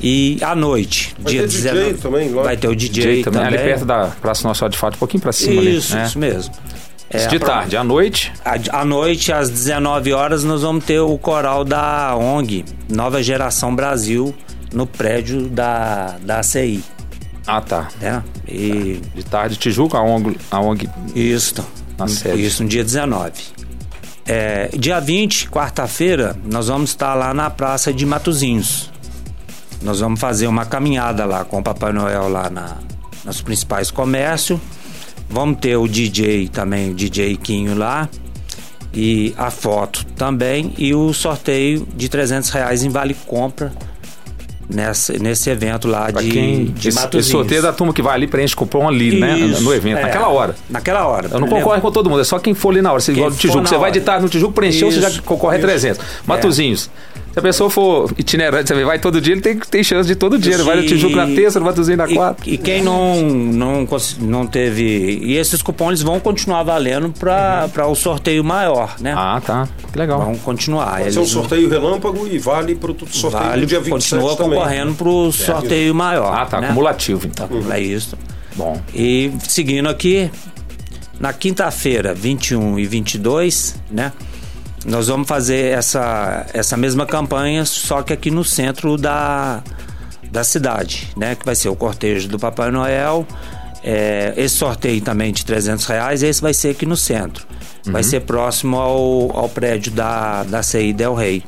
E 0.00 0.38
à 0.42 0.54
noite, 0.54 1.14
Vai 1.18 1.32
dia 1.32 1.42
ter 1.42 1.48
DJ 1.48 1.70
19, 1.72 1.94
também 1.98 2.30
lá? 2.30 2.42
vai 2.42 2.56
ter 2.56 2.68
o 2.68 2.74
DJ, 2.74 3.04
DJ 3.04 3.24
também, 3.24 3.42
também. 3.42 3.58
ali 3.60 3.68
perto 3.68 3.84
da 3.84 4.06
Praça 4.20 4.46
Nossa 4.46 4.58
Senhora 4.58 4.72
de 4.72 4.78
Fato, 4.78 4.94
um 4.96 4.98
pouquinho 4.98 5.22
pra 5.22 5.32
cima 5.32 5.60
ali. 5.60 5.76
Isso, 5.76 5.94
né? 5.94 6.04
isso 6.06 6.18
mesmo. 6.18 6.54
É, 7.10 7.18
Isso 7.18 7.28
de 7.28 7.38
tarde, 7.38 7.76
à 7.76 7.84
noite. 7.84 8.32
À 8.44 8.80
à 8.80 8.84
noite, 8.84 9.32
às 9.32 9.48
19 9.48 10.12
horas, 10.12 10.42
nós 10.42 10.62
vamos 10.62 10.84
ter 10.84 10.98
o 10.98 11.16
coral 11.16 11.64
da 11.64 12.16
ONG, 12.16 12.64
Nova 12.88 13.22
Geração 13.22 13.74
Brasil, 13.76 14.34
no 14.72 14.84
prédio 14.86 15.42
da, 15.48 16.16
da 16.22 16.40
ACI. 16.40 16.82
Ah, 17.46 17.60
tá. 17.60 17.88
Né? 18.00 18.22
E 18.48 19.00
De 19.14 19.22
tarde, 19.22 19.56
Tijuca, 19.56 19.98
a 19.98 20.02
ONG, 20.02 20.36
a 20.50 20.58
ONG 20.60 20.88
isso, 21.14 21.54
Na 21.96 22.08
sede. 22.08 22.44
isso 22.44 22.62
no 22.64 22.68
dia 22.68 22.82
19. 22.82 23.32
É, 24.26 24.70
dia 24.76 25.00
20, 25.00 25.50
quarta-feira, 25.50 26.34
nós 26.44 26.68
vamos 26.68 26.90
estar 26.90 27.14
lá 27.14 27.34
na 27.34 27.50
Praça 27.50 27.92
de 27.92 28.06
Matozinhos. 28.06 28.90
Nós 29.82 30.00
vamos 30.00 30.18
fazer 30.18 30.46
uma 30.46 30.64
caminhada 30.64 31.26
lá 31.26 31.44
com 31.44 31.58
o 31.58 31.62
Papai 31.62 31.92
Noel 31.92 32.28
lá 32.28 32.48
na, 32.48 32.78
nos 33.24 33.42
principais 33.42 33.90
comércios. 33.90 34.58
Vamos 35.28 35.58
ter 35.58 35.76
o 35.76 35.86
DJ 35.86 36.48
também, 36.48 36.90
o 36.90 36.94
DJ 36.94 37.36
Quinho 37.36 37.76
lá. 37.76 38.08
E 38.94 39.34
a 39.36 39.50
foto 39.50 40.06
também. 40.16 40.72
E 40.78 40.94
o 40.94 41.12
sorteio 41.12 41.86
de 41.94 42.08
300 42.08 42.48
reais 42.50 42.82
em 42.82 42.88
Vale 42.88 43.12
Compra 43.12 43.72
nessa, 44.68 45.12
nesse 45.18 45.50
evento 45.50 45.86
lá 45.88 46.10
Pra 46.12 46.22
de, 46.22 46.28
quem. 46.30 46.64
de 46.66 46.92
Matozinhos. 46.92 47.26
sorteio 47.26 47.58
é 47.58 47.62
da 47.62 47.72
turma 47.72 47.92
que 47.92 48.02
vai 48.02 48.14
ali, 48.14 48.26
preenche 48.26 48.54
cupom 48.54 48.88
ali, 48.88 49.18
né? 49.18 49.38
Isso, 49.38 49.62
No 49.62 49.72
evento, 49.74 49.98
é. 49.98 50.02
naquela 50.02 50.28
hora. 50.28 50.54
Naquela 50.68 51.06
hora. 51.06 51.28
Eu 51.32 51.40
não 51.40 51.48
concorre 51.48 51.80
com 51.80 51.90
todo 51.90 52.08
mundo, 52.10 52.20
é 52.20 52.24
só 52.24 52.38
quem 52.38 52.54
for 52.54 52.70
ali 52.70 52.82
na 52.82 52.90
hora. 52.90 53.00
Você 53.00 53.12
igual 53.12 53.30
do 53.30 53.36
for 53.36 53.40
Tijuco, 53.40 53.66
você 53.68 53.76
vai 53.78 53.90
de 53.92 54.00
tarde 54.00 54.22
no 54.22 54.28
Tijuco, 54.28 54.52
preencheu, 54.52 54.90
você 54.90 55.00
já 55.00 55.08
Isso, 55.08 55.22
concorre 55.22 55.56
a 55.56 55.58
isso. 55.58 55.66
300. 55.66 56.04
Matozinhos. 56.26 56.90
Se 57.34 57.38
a 57.40 57.42
pessoa 57.42 57.68
for 57.68 58.12
itinerante, 58.16 58.68
você 58.72 58.84
vai 58.84 58.96
todo 58.96 59.20
dia, 59.20 59.32
ele 59.34 59.40
tem, 59.40 59.58
tem 59.58 59.82
chance 59.82 60.06
de 60.06 60.14
todo 60.14 60.38
dia. 60.38 60.54
Ele 60.54 60.62
vai 60.62 60.76
no 60.76 60.84
E- 60.84 60.86
Tijuco 60.86 61.16
na 61.16 61.26
terça, 61.26 61.58
no 61.58 61.66
Matozinho 61.66 61.96
na 61.98 62.08
E, 62.08 62.14
quarta. 62.14 62.48
e 62.48 62.56
quem 62.56 62.80
não, 62.80 63.20
não, 63.22 63.88
não 64.20 64.46
teve. 64.46 65.18
E 65.20 65.36
esses 65.36 65.60
cupons 65.60 66.00
vão 66.00 66.20
continuar 66.20 66.62
valendo 66.62 67.10
para 67.10 67.88
o 67.88 67.94
sorteio 67.96 68.44
maior, 68.44 68.94
né? 69.00 69.12
Ah, 69.16 69.42
tá. 69.44 69.68
Que 69.92 69.98
legal. 69.98 70.20
Vão 70.20 70.36
continuar. 70.36 70.92
Vai 70.92 71.02
Eles 71.02 71.14
ser 71.14 71.20
um 71.20 71.26
sorteio 71.26 71.68
relâmpago 71.68 72.24
e 72.28 72.38
vale 72.38 72.76
para 72.76 72.92
o 72.92 72.96
sorteio 73.10 73.42
vale, 73.42 73.60
do 73.62 73.66
dia 73.66 73.80
27 73.80 74.10
continua 74.20 74.36
também. 74.36 74.56
concorrendo 74.60 74.94
para 74.94 75.08
o 75.08 75.32
sorteio 75.32 75.92
maior. 75.92 76.32
Ah, 76.32 76.46
tá. 76.46 76.60
né? 76.60 76.66
Acumulativo, 76.68 77.26
então. 77.26 77.48
É 77.72 77.80
isso. 77.80 78.16
Bom. 78.54 78.80
E 78.94 79.32
seguindo 79.48 79.88
aqui, 79.88 80.30
na 81.18 81.32
quinta-feira, 81.32 82.14
21 82.14 82.78
e 82.78 82.86
22, 82.86 83.74
né? 83.90 84.12
Nós 84.84 85.08
vamos 85.08 85.26
fazer 85.26 85.72
essa, 85.72 86.46
essa 86.52 86.76
mesma 86.76 87.06
campanha, 87.06 87.64
só 87.64 88.02
que 88.02 88.12
aqui 88.12 88.30
no 88.30 88.44
centro 88.44 88.96
da, 88.98 89.62
da 90.30 90.44
cidade, 90.44 91.08
né? 91.16 91.34
Que 91.34 91.44
vai 91.44 91.54
ser 91.54 91.70
o 91.70 91.76
cortejo 91.76 92.28
do 92.28 92.38
Papai 92.38 92.70
Noel. 92.70 93.26
É, 93.82 94.34
esse 94.36 94.56
sorteio 94.56 95.00
também 95.00 95.32
de 95.32 95.44
300 95.44 95.84
reais, 95.86 96.22
esse 96.22 96.40
vai 96.40 96.52
ser 96.54 96.70
aqui 96.70 96.86
no 96.86 96.96
centro. 96.96 97.46
Vai 97.86 98.02
ser 98.02 98.20
próximo 98.20 98.78
ao, 98.78 99.36
ao 99.36 99.48
prédio 99.48 99.92
da, 99.92 100.42
da 100.44 100.62
CI 100.62 100.92
Del 100.92 101.14
Rey. 101.14 101.42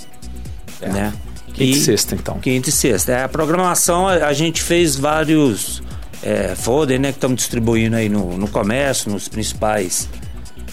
É. 0.83 0.89
Né? 0.89 1.13
Quinta 1.55 1.79
e 1.79 1.81
sexta, 1.81 2.15
então. 2.15 2.39
Quinta 2.39 2.69
e 2.69 2.73
sexta. 2.73 3.13
É, 3.13 3.25
a 3.25 3.29
programação, 3.29 4.07
a, 4.07 4.27
a 4.27 4.33
gente 4.35 4.63
fez 4.63 4.97
vários 4.97 5.83
é, 6.23 6.55
folder, 6.55 7.01
né? 7.01 7.09
Que 7.13 7.17
estamos 7.17 7.37
distribuindo 7.37 7.97
aí 7.97 8.09
no, 8.09 8.37
no 8.37 8.49
comércio, 8.49 9.11
nos 9.11 9.29
principais 9.29 10.09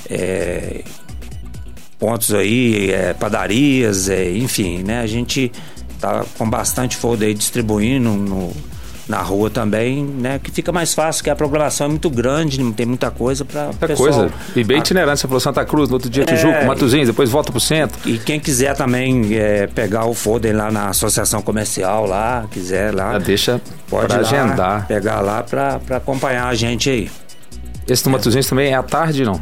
é, 0.10 0.84
pontos 2.04 2.34
aí, 2.34 2.92
é, 2.92 3.14
padarias, 3.14 4.10
é, 4.10 4.30
enfim, 4.36 4.84
né? 4.84 5.00
A 5.00 5.08
gente 5.08 5.50
tá 6.02 6.26
com 6.38 6.50
bastante 6.50 6.98
folder 6.98 7.30
aí 7.30 7.34
distribuindo 7.34 8.10
no, 8.10 8.52
na 9.08 9.22
rua 9.22 9.50
também, 9.50 10.04
né? 10.04 10.38
Que 10.44 10.52
fica 10.52 10.70
mais 10.74 10.94
fácil, 10.94 11.24
que 11.24 11.30
a 11.30 11.36
programação 11.36 11.86
é 11.86 11.90
muito 11.92 12.10
grande, 12.10 12.62
não 12.62 12.74
tem 12.74 12.86
muita 12.86 13.10
coisa 13.10 13.46
para 13.46 13.68
Muita 13.68 13.96
coisa. 13.96 14.30
E 14.54 14.66
bem 14.66 14.80
itinerante. 14.80 15.22
Você 15.22 15.28
falou 15.30 15.40
Santa 15.40 15.64
Cruz, 15.64 15.88
no 15.88 15.94
outro 15.96 16.10
dia 16.10 16.26
Tijuco, 16.26 16.54
É. 16.54 16.66
Matozinhos, 16.66 17.08
depois 17.08 17.30
volta 17.30 17.52
pro 17.54 17.62
centro. 17.62 17.98
E 18.06 18.18
quem 18.18 18.38
quiser 18.38 18.76
também 18.76 19.34
é, 19.38 19.68
pegar 19.68 20.04
o 20.06 20.14
folder 20.14 20.54
lá 20.54 20.70
na 20.70 20.90
associação 20.90 21.42
comercial 21.42 22.06
lá, 22.06 22.46
quiser 22.52 22.94
lá, 22.94 23.14
Já 23.14 23.20
deixa 23.20 23.62
pode 23.90 24.12
lá, 24.14 24.20
agendar. 24.20 24.88
pegar 24.88 25.22
lá 25.22 25.42
para 25.42 25.80
acompanhar 25.92 26.48
a 26.50 26.54
gente 26.54 26.90
aí. 26.90 27.10
Esse 27.88 28.04
do 28.04 28.10
Matozinhos 28.10 28.48
também 28.48 28.74
é 28.74 28.76
à 28.76 28.84
tarde, 28.84 29.24
não? 29.24 29.40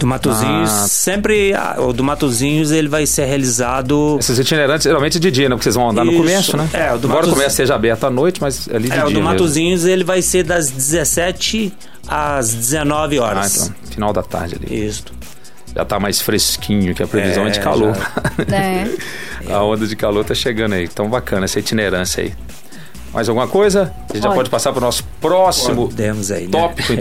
Do 0.00 0.06
Matozinhos, 0.06 0.70
Ah. 0.70 0.88
sempre 0.88 1.52
ah, 1.54 1.76
o 1.78 1.92
do 1.92 2.02
Matozinhos 2.02 2.70
ele 2.72 2.88
vai 2.88 3.06
ser 3.06 3.26
realizado 3.26 4.16
Esses 4.18 4.38
itinerantes, 4.38 4.84
geralmente 4.84 5.18
é 5.18 5.20
de 5.20 5.30
dia, 5.30 5.48
né? 5.48 5.54
Porque 5.54 5.64
vocês 5.64 5.74
vão 5.76 5.90
andar 5.90 6.04
no 6.04 6.10
Isso. 6.10 6.20
comércio, 6.22 6.56
né? 6.56 6.68
É, 6.72 6.92
o 6.92 6.98
do 6.98 7.06
Embora 7.06 7.20
Matos- 7.20 7.30
o 7.30 7.34
comércio 7.34 7.56
seja 7.58 7.74
aberto 7.74 8.04
à 8.04 8.10
noite, 8.10 8.40
mas 8.40 8.68
ali 8.72 8.88
de 8.88 8.92
É, 8.92 8.96
dia 8.96 9.04
o 9.04 9.08
do 9.08 9.14
mesmo. 9.16 9.24
Matozinhos 9.28 9.84
ele 9.84 10.02
vai 10.02 10.22
ser 10.22 10.42
das 10.42 10.70
17 10.70 11.72
às 12.08 12.52
19 12.54 13.18
Ah, 13.18 13.22
horas. 13.22 13.56
então, 13.66 13.74
final 13.90 14.12
da 14.12 14.22
tarde 14.22 14.56
ali. 14.60 14.86
Isso. 14.86 15.04
Já 15.76 15.84
tá 15.84 16.00
mais 16.00 16.20
fresquinho, 16.20 16.94
que 16.94 17.02
a 17.02 17.06
previsão 17.06 17.46
é, 17.46 17.50
de 17.50 17.58
É, 17.58 17.62
calor. 17.62 17.94
É. 18.50 19.52
a 19.52 19.62
onda 19.62 19.86
de 19.86 19.94
calor 19.94 20.24
tá 20.24 20.34
chegando 20.34 20.72
aí. 20.72 20.84
Então 20.84 21.08
bacana 21.08 21.44
essa 21.44 21.58
itinerância 21.60 22.24
aí. 22.24 22.32
Mais 23.12 23.28
alguma 23.28 23.46
coisa? 23.48 23.92
A 24.08 24.14
gente 24.14 24.22
já 24.22 24.30
Pode. 24.32 24.48
passar 24.48 24.72
para 24.72 24.78
o 24.78 24.82
nosso 24.86 25.04
próximo 25.20 25.88
Podemos 25.88 26.30
aí, 26.30 26.44
né? 26.44 26.50
tópico, 26.50 26.92
É. 26.94 26.96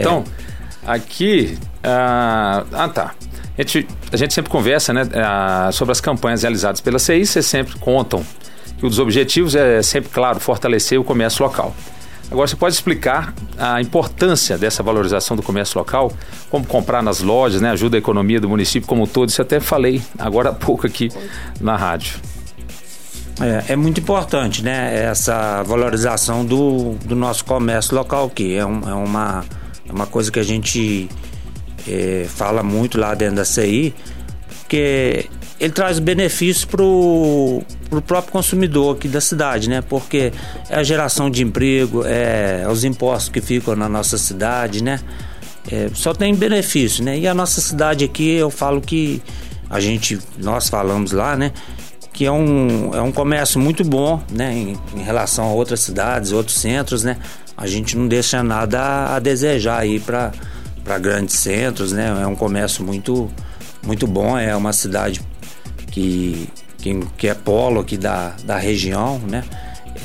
Aqui. 0.93 1.57
ah, 1.83 2.63
ah, 2.73 2.89
tá. 2.89 3.13
A 3.57 3.61
gente, 3.61 3.87
a 4.11 4.17
gente 4.17 4.33
sempre 4.33 4.49
conversa 4.49 4.93
né, 4.93 5.03
ah, 5.15 5.69
sobre 5.71 5.91
as 5.91 5.99
campanhas 6.01 6.41
realizadas 6.43 6.79
pela 6.81 6.97
CI, 6.97 7.25
vocês 7.25 7.45
sempre 7.45 7.77
contam 7.79 8.25
que 8.77 8.85
um 8.85 8.89
dos 8.89 8.99
objetivos 8.99 9.53
é 9.55 9.81
sempre, 9.81 10.09
claro, 10.09 10.39
fortalecer 10.39 10.99
o 10.99 11.03
comércio 11.03 11.43
local. 11.43 11.75
Agora, 12.31 12.47
você 12.47 12.55
pode 12.55 12.75
explicar 12.75 13.33
a 13.57 13.81
importância 13.81 14.57
dessa 14.57 14.81
valorização 14.83 15.35
do 15.35 15.43
comércio 15.43 15.77
local, 15.77 16.11
como 16.49 16.65
comprar 16.65 17.01
nas 17.03 17.19
lojas, 17.21 17.59
né, 17.61 17.71
ajuda 17.71 17.97
a 17.97 17.99
economia 17.99 18.39
do 18.39 18.47
município 18.47 18.87
como 18.87 19.03
um 19.03 19.07
todo. 19.07 19.29
Isso 19.29 19.41
eu 19.41 19.45
até 19.45 19.59
falei 19.59 20.01
agora 20.17 20.49
há 20.49 20.53
pouco 20.53 20.87
aqui 20.87 21.09
na 21.59 21.75
rádio. 21.75 22.19
É, 23.41 23.73
é 23.73 23.75
muito 23.75 23.99
importante, 23.99 24.63
né? 24.63 25.03
Essa 25.05 25.63
valorização 25.63 26.45
do, 26.45 26.95
do 27.05 27.15
nosso 27.15 27.43
comércio 27.45 27.95
local 27.95 28.25
aqui. 28.25 28.55
É, 28.55 28.65
um- 28.65 28.89
é 28.89 28.93
uma, 28.93 29.43
é 29.89 29.91
uma 29.91 30.05
coisa 30.05 30.31
que 30.31 30.39
a 30.39 30.43
gente 30.43 31.09
é, 31.87 32.25
fala 32.27 32.61
muito 32.61 32.99
lá 32.99 33.15
dentro 33.15 33.37
da 33.37 33.45
CI, 33.45 33.93
porque 34.59 35.25
ele 35.59 35.73
traz 35.73 35.99
benefícios 35.99 36.63
para 36.63 36.83
o 36.83 37.63
próprio 38.05 38.31
consumidor 38.31 38.95
aqui 38.95 39.07
da 39.07 39.19
cidade, 39.19 39.67
né? 39.67 39.81
Porque 39.81 40.31
é 40.69 40.75
a 40.75 40.83
geração 40.83 41.29
de 41.29 41.43
emprego, 41.43 42.03
é 42.05 42.65
os 42.69 42.83
impostos 42.83 43.29
que 43.29 43.41
ficam 43.41 43.75
na 43.75 43.89
nossa 43.89 44.17
cidade, 44.17 44.83
né? 44.83 44.99
É, 45.69 45.89
só 45.93 46.13
tem 46.13 46.33
benefício, 46.33 47.03
né? 47.03 47.17
E 47.17 47.27
a 47.27 47.33
nossa 47.33 47.59
cidade 47.59 48.05
aqui, 48.05 48.35
eu 48.35 48.49
falo 48.49 48.79
que 48.79 49.21
a 49.69 49.79
gente, 49.79 50.17
nós 50.37 50.69
falamos 50.69 51.11
lá, 51.11 51.35
né? 51.35 51.51
Que 52.13 52.25
é 52.25 52.31
um, 52.31 52.93
é 52.93 53.01
um 53.01 53.11
comércio 53.11 53.59
muito 53.59 53.83
bom, 53.83 54.21
né? 54.31 54.53
Em, 54.53 54.77
em 54.95 55.03
relação 55.03 55.45
a 55.45 55.51
outras 55.51 55.81
cidades, 55.81 56.31
outros 56.31 56.57
centros, 56.57 57.03
né? 57.03 57.17
A 57.59 57.67
gente 57.67 57.97
não 57.97 58.07
deixa 58.07 58.41
nada 58.41 59.13
a, 59.13 59.19
desejar 59.19 59.79
aí 59.79 59.99
para 59.99 60.31
grandes 60.97 61.35
centros, 61.35 61.91
né? 61.91 62.17
É 62.21 62.25
um 62.25 62.33
comércio 62.33 62.85
muito, 62.85 63.29
muito 63.85 64.07
bom, 64.07 64.37
é 64.37 64.55
uma 64.55 64.71
cidade 64.71 65.19
que, 65.91 66.47
que, 66.77 66.97
que 67.17 67.27
é 67.27 67.33
polo 67.33 67.81
aqui 67.81 67.97
da, 67.97 68.33
da 68.45 68.57
região, 68.57 69.19
né? 69.19 69.43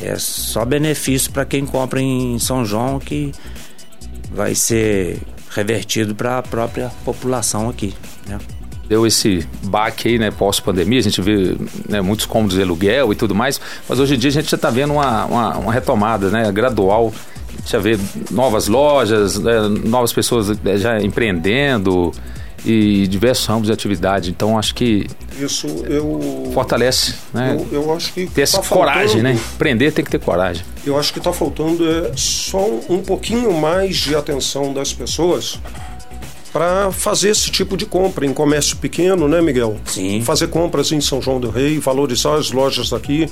É 0.02 0.16
só 0.16 0.64
benefício 0.64 1.30
para 1.30 1.44
quem 1.44 1.64
compra 1.64 2.00
em 2.00 2.40
São 2.40 2.64
João 2.64 2.98
que 2.98 3.30
vai 4.32 4.56
ser 4.56 5.22
revertido 5.50 6.12
para 6.12 6.38
a 6.38 6.42
própria 6.42 6.90
população 7.04 7.68
aqui, 7.68 7.94
né? 8.26 8.36
deu 8.88 9.06
esse 9.06 9.46
baque 9.62 10.08
aí, 10.08 10.18
né, 10.18 10.30
pós-pandemia, 10.30 10.98
a 10.98 11.02
gente 11.02 11.22
vê 11.22 11.56
né, 11.88 12.02
muitos 12.02 12.26
cômodos 12.26 12.54
de 12.54 12.62
aluguel 12.62 13.12
e 13.12 13.16
tudo 13.16 13.34
mais, 13.34 13.58
mas 13.88 13.98
hoje 13.98 14.14
em 14.14 14.18
dia 14.18 14.28
a 14.28 14.32
gente 14.32 14.50
já 14.50 14.56
está 14.56 14.68
vendo 14.68 14.92
uma, 14.92 15.24
uma, 15.24 15.56
uma 15.56 15.72
retomada, 15.72 16.28
né, 16.28 16.52
gradual, 16.52 17.10
já 17.66 17.78
vê 17.78 17.98
novas 18.30 18.68
lojas, 18.68 19.38
né, 19.38 19.60
novas 19.84 20.12
pessoas 20.12 20.50
eh, 20.50 20.76
já 20.76 21.00
empreendendo 21.00 22.12
e 22.66 23.06
diversos 23.08 23.44
ramos 23.46 23.66
de 23.66 23.72
atividade, 23.72 24.30
então 24.30 24.58
acho 24.58 24.74
que 24.74 25.06
Isso 25.38 25.66
eu. 25.86 26.50
fortalece, 26.54 27.14
né, 27.32 27.54
Eu, 27.70 27.82
eu 27.84 27.94
acho 27.94 28.12
que. 28.14 28.26
ter 28.26 28.42
essa 28.42 28.58
tá 28.62 28.68
coragem, 28.68 29.02
faltando- 29.20 29.22
né, 29.24 29.32
empreender 29.54 29.92
tem 29.92 30.04
que 30.04 30.10
ter 30.10 30.18
coragem. 30.20 30.64
Eu 30.86 30.98
acho 30.98 31.12
que 31.12 31.18
está 31.18 31.32
faltando 31.32 31.86
é, 31.86 32.12
só 32.16 32.66
um 32.88 33.02
pouquinho 33.02 33.52
mais 33.52 33.96
de 33.96 34.14
atenção 34.16 34.72
das 34.72 34.92
pessoas 34.94 35.58
para 36.52 36.90
fazer 36.92 37.30
esse 37.30 37.50
tipo 37.50 37.76
de 37.76 37.84
compra 37.84 38.24
em 38.24 38.32
comércio 38.32 38.76
pequeno, 38.76 39.26
né, 39.28 39.40
Miguel? 39.42 39.76
Sim. 39.86 40.22
Fazer 40.22 40.46
compras 40.48 40.92
em 40.92 41.00
São 41.00 41.20
João 41.20 41.40
do 41.40 41.50
Rei, 41.50 41.78
valorizar 41.78 42.36
as 42.36 42.50
lojas 42.52 42.90
daqui, 42.90 43.28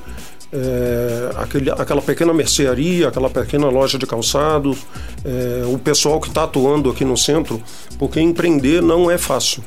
é, 0.53 1.31
aquele, 1.37 1.71
aquela 1.71 2.03
pequena 2.03 2.35
mercearia, 2.35 3.09
aquela 3.09 3.31
pequena 3.31 3.69
loja 3.69 3.99
de 3.99 4.07
calçados, 4.07 4.79
é, 5.25 5.65
o 5.67 5.79
pessoal 5.79 6.21
que 6.21 6.29
está 6.29 6.45
atuando 6.45 6.91
aqui 6.91 7.05
no 7.05 7.17
centro, 7.17 7.63
porque 7.99 8.21
empreender 8.21 8.83
não 8.83 9.11
é 9.11 9.17
fácil. 9.17 9.63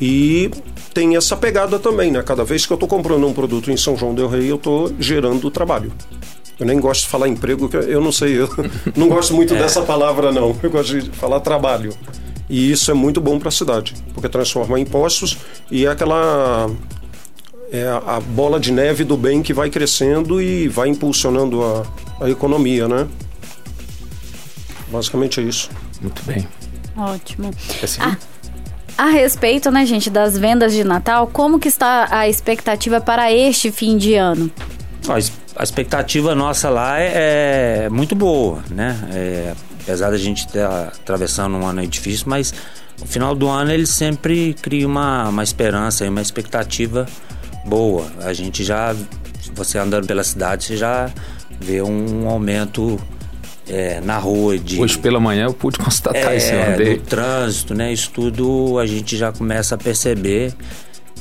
E 0.00 0.50
tem 0.92 1.16
essa 1.16 1.36
pegada 1.36 1.78
também, 1.78 2.10
né? 2.10 2.22
Cada 2.22 2.44
vez 2.44 2.66
que 2.66 2.72
eu 2.72 2.74
estou 2.74 2.88
comprando 2.88 3.26
um 3.26 3.32
produto 3.32 3.70
em 3.70 3.76
São 3.76 3.96
João 3.96 4.14
del 4.14 4.28
Rei, 4.28 4.50
eu 4.50 4.56
estou 4.56 4.92
gerando 4.98 5.50
trabalho. 5.50 5.92
Eu 6.58 6.66
nem 6.66 6.78
gosto 6.78 7.02
de 7.02 7.08
falar 7.08 7.26
emprego, 7.26 7.70
eu 7.88 8.02
não 8.02 8.12
sei, 8.12 8.38
eu 8.38 8.48
não 8.94 9.08
gosto 9.08 9.34
muito 9.34 9.54
dessa 9.56 9.80
palavra, 9.82 10.30
não. 10.30 10.54
Eu 10.62 10.70
gosto 10.70 11.00
de 11.00 11.10
falar 11.10 11.40
trabalho. 11.40 11.94
E 12.48 12.70
isso 12.70 12.90
é 12.90 12.94
muito 12.94 13.20
bom 13.20 13.38
para 13.38 13.48
a 13.48 13.52
cidade, 13.52 13.94
porque 14.12 14.28
transforma 14.28 14.78
em 14.78 14.82
impostos 14.82 15.38
e 15.70 15.86
é 15.86 15.88
aquela 15.88 16.68
é 17.70 17.86
a 17.88 18.20
bola 18.20 18.58
de 18.58 18.72
neve 18.72 19.04
do 19.04 19.16
bem 19.16 19.42
que 19.42 19.52
vai 19.54 19.70
crescendo 19.70 20.40
e 20.42 20.68
vai 20.68 20.88
impulsionando 20.88 21.62
a, 21.62 21.86
a 22.24 22.30
economia, 22.30 22.88
né? 22.88 23.06
Basicamente 24.88 25.40
é 25.40 25.44
isso. 25.44 25.70
Muito 26.00 26.22
bem. 26.24 26.46
Ótimo. 26.96 27.50
Quer 27.78 27.86
seguir? 27.86 28.06
Ah, 28.06 28.16
A 29.04 29.06
respeito, 29.06 29.70
né, 29.70 29.86
gente, 29.86 30.10
das 30.10 30.36
vendas 30.36 30.72
de 30.72 30.82
Natal, 30.82 31.26
como 31.28 31.58
que 31.58 31.68
está 31.68 32.08
a 32.10 32.28
expectativa 32.28 33.00
para 33.00 33.32
este 33.32 33.70
fim 33.70 33.96
de 33.96 34.14
ano? 34.14 34.50
A 35.56 35.62
expectativa 35.62 36.34
nossa 36.34 36.68
lá 36.68 37.00
é, 37.00 37.84
é 37.84 37.88
muito 37.88 38.14
boa, 38.14 38.62
né? 38.70 38.98
É, 39.12 39.54
apesar 39.82 40.10
da 40.10 40.18
gente 40.18 40.46
estar 40.46 40.88
atravessando 40.88 41.56
um 41.56 41.66
ano 41.66 41.86
difícil, 41.86 42.26
mas 42.28 42.52
no 43.00 43.06
final 43.06 43.34
do 43.34 43.48
ano 43.48 43.72
ele 43.72 43.86
sempre 43.86 44.54
cria 44.60 44.86
uma, 44.86 45.28
uma 45.28 45.42
esperança, 45.42 46.04
e 46.04 46.08
uma 46.08 46.20
expectativa 46.20 47.06
boa. 47.70 48.04
A 48.22 48.32
gente 48.32 48.64
já, 48.64 48.94
você 49.54 49.78
andando 49.78 50.06
pela 50.06 50.24
cidade, 50.24 50.64
você 50.64 50.76
já 50.76 51.08
vê 51.60 51.80
um 51.80 52.28
aumento 52.28 52.98
é, 53.68 54.00
na 54.00 54.18
rua 54.18 54.58
de 54.58 54.80
Hoje 54.80 54.98
pela 54.98 55.20
manhã 55.20 55.44
eu 55.44 55.54
pude 55.54 55.78
constatar 55.78 56.36
isso, 56.36 56.52
eu 56.52 56.58
é, 56.58 56.74
andei. 56.74 56.98
do 56.98 57.02
trânsito, 57.04 57.72
né? 57.72 57.92
Isso 57.92 58.10
tudo 58.10 58.78
a 58.80 58.86
gente 58.86 59.16
já 59.16 59.30
começa 59.30 59.76
a 59.76 59.78
perceber 59.78 60.52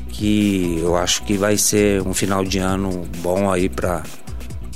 que 0.09 0.79
eu 0.81 0.97
acho 0.97 1.23
que 1.23 1.37
vai 1.37 1.55
ser 1.55 2.01
um 2.01 2.13
final 2.13 2.43
de 2.43 2.57
ano 2.57 3.07
bom 3.19 3.51
aí 3.51 3.69
para 3.69 4.03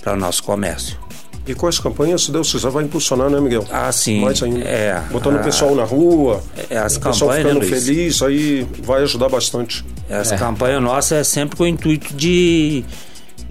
para 0.01 0.15
nosso 0.17 0.43
comércio. 0.43 1.02
E 1.45 1.53
com 1.53 1.67
as 1.67 1.77
campanhas, 1.77 2.23
se 2.23 2.31
Deus 2.31 2.49
quiser, 2.51 2.69
vai 2.71 2.85
impulsionar, 2.85 3.29
né, 3.29 3.39
Miguel? 3.41 3.65
Ah, 3.69 3.91
sim. 3.91 4.21
Mais 4.21 4.41
ainda. 4.41 4.59
É, 4.61 5.01
Botando 5.11 5.35
a- 5.37 5.41
o 5.41 5.43
pessoal 5.43 5.75
na 5.75 5.83
rua, 5.83 6.41
É, 6.69 6.77
as 6.77 6.95
o 6.95 7.01
pessoal 7.01 7.31
campanhas, 7.31 7.47
ficando 7.57 7.59
né, 7.75 7.81
feliz, 7.81 8.21
aí 8.21 8.67
vai 8.81 9.03
ajudar 9.03 9.27
bastante. 9.27 9.83
Essa 10.09 10.37
campanha 10.37 10.79
nossa 10.79 11.15
é 11.15 11.23
sempre 11.23 11.57
com 11.57 11.63
o 11.63 11.67
intuito 11.67 12.13
de, 12.13 12.85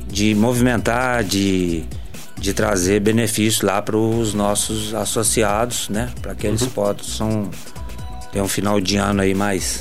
de 0.08 0.34
movimentar, 0.34 1.22
de, 1.22 1.84
de 2.38 2.54
trazer 2.54 3.00
benefício 3.00 3.66
lá 3.66 3.82
para 3.82 3.96
os 3.96 4.32
nossos 4.32 4.94
associados, 4.94 5.90
né? 5.90 6.08
Para 6.22 6.34
que 6.34 6.46
eles 6.46 6.64
possam 6.66 7.50
ter 8.32 8.40
um 8.40 8.48
final 8.48 8.80
de 8.80 8.96
ano 8.96 9.20
aí 9.20 9.34
mais, 9.34 9.80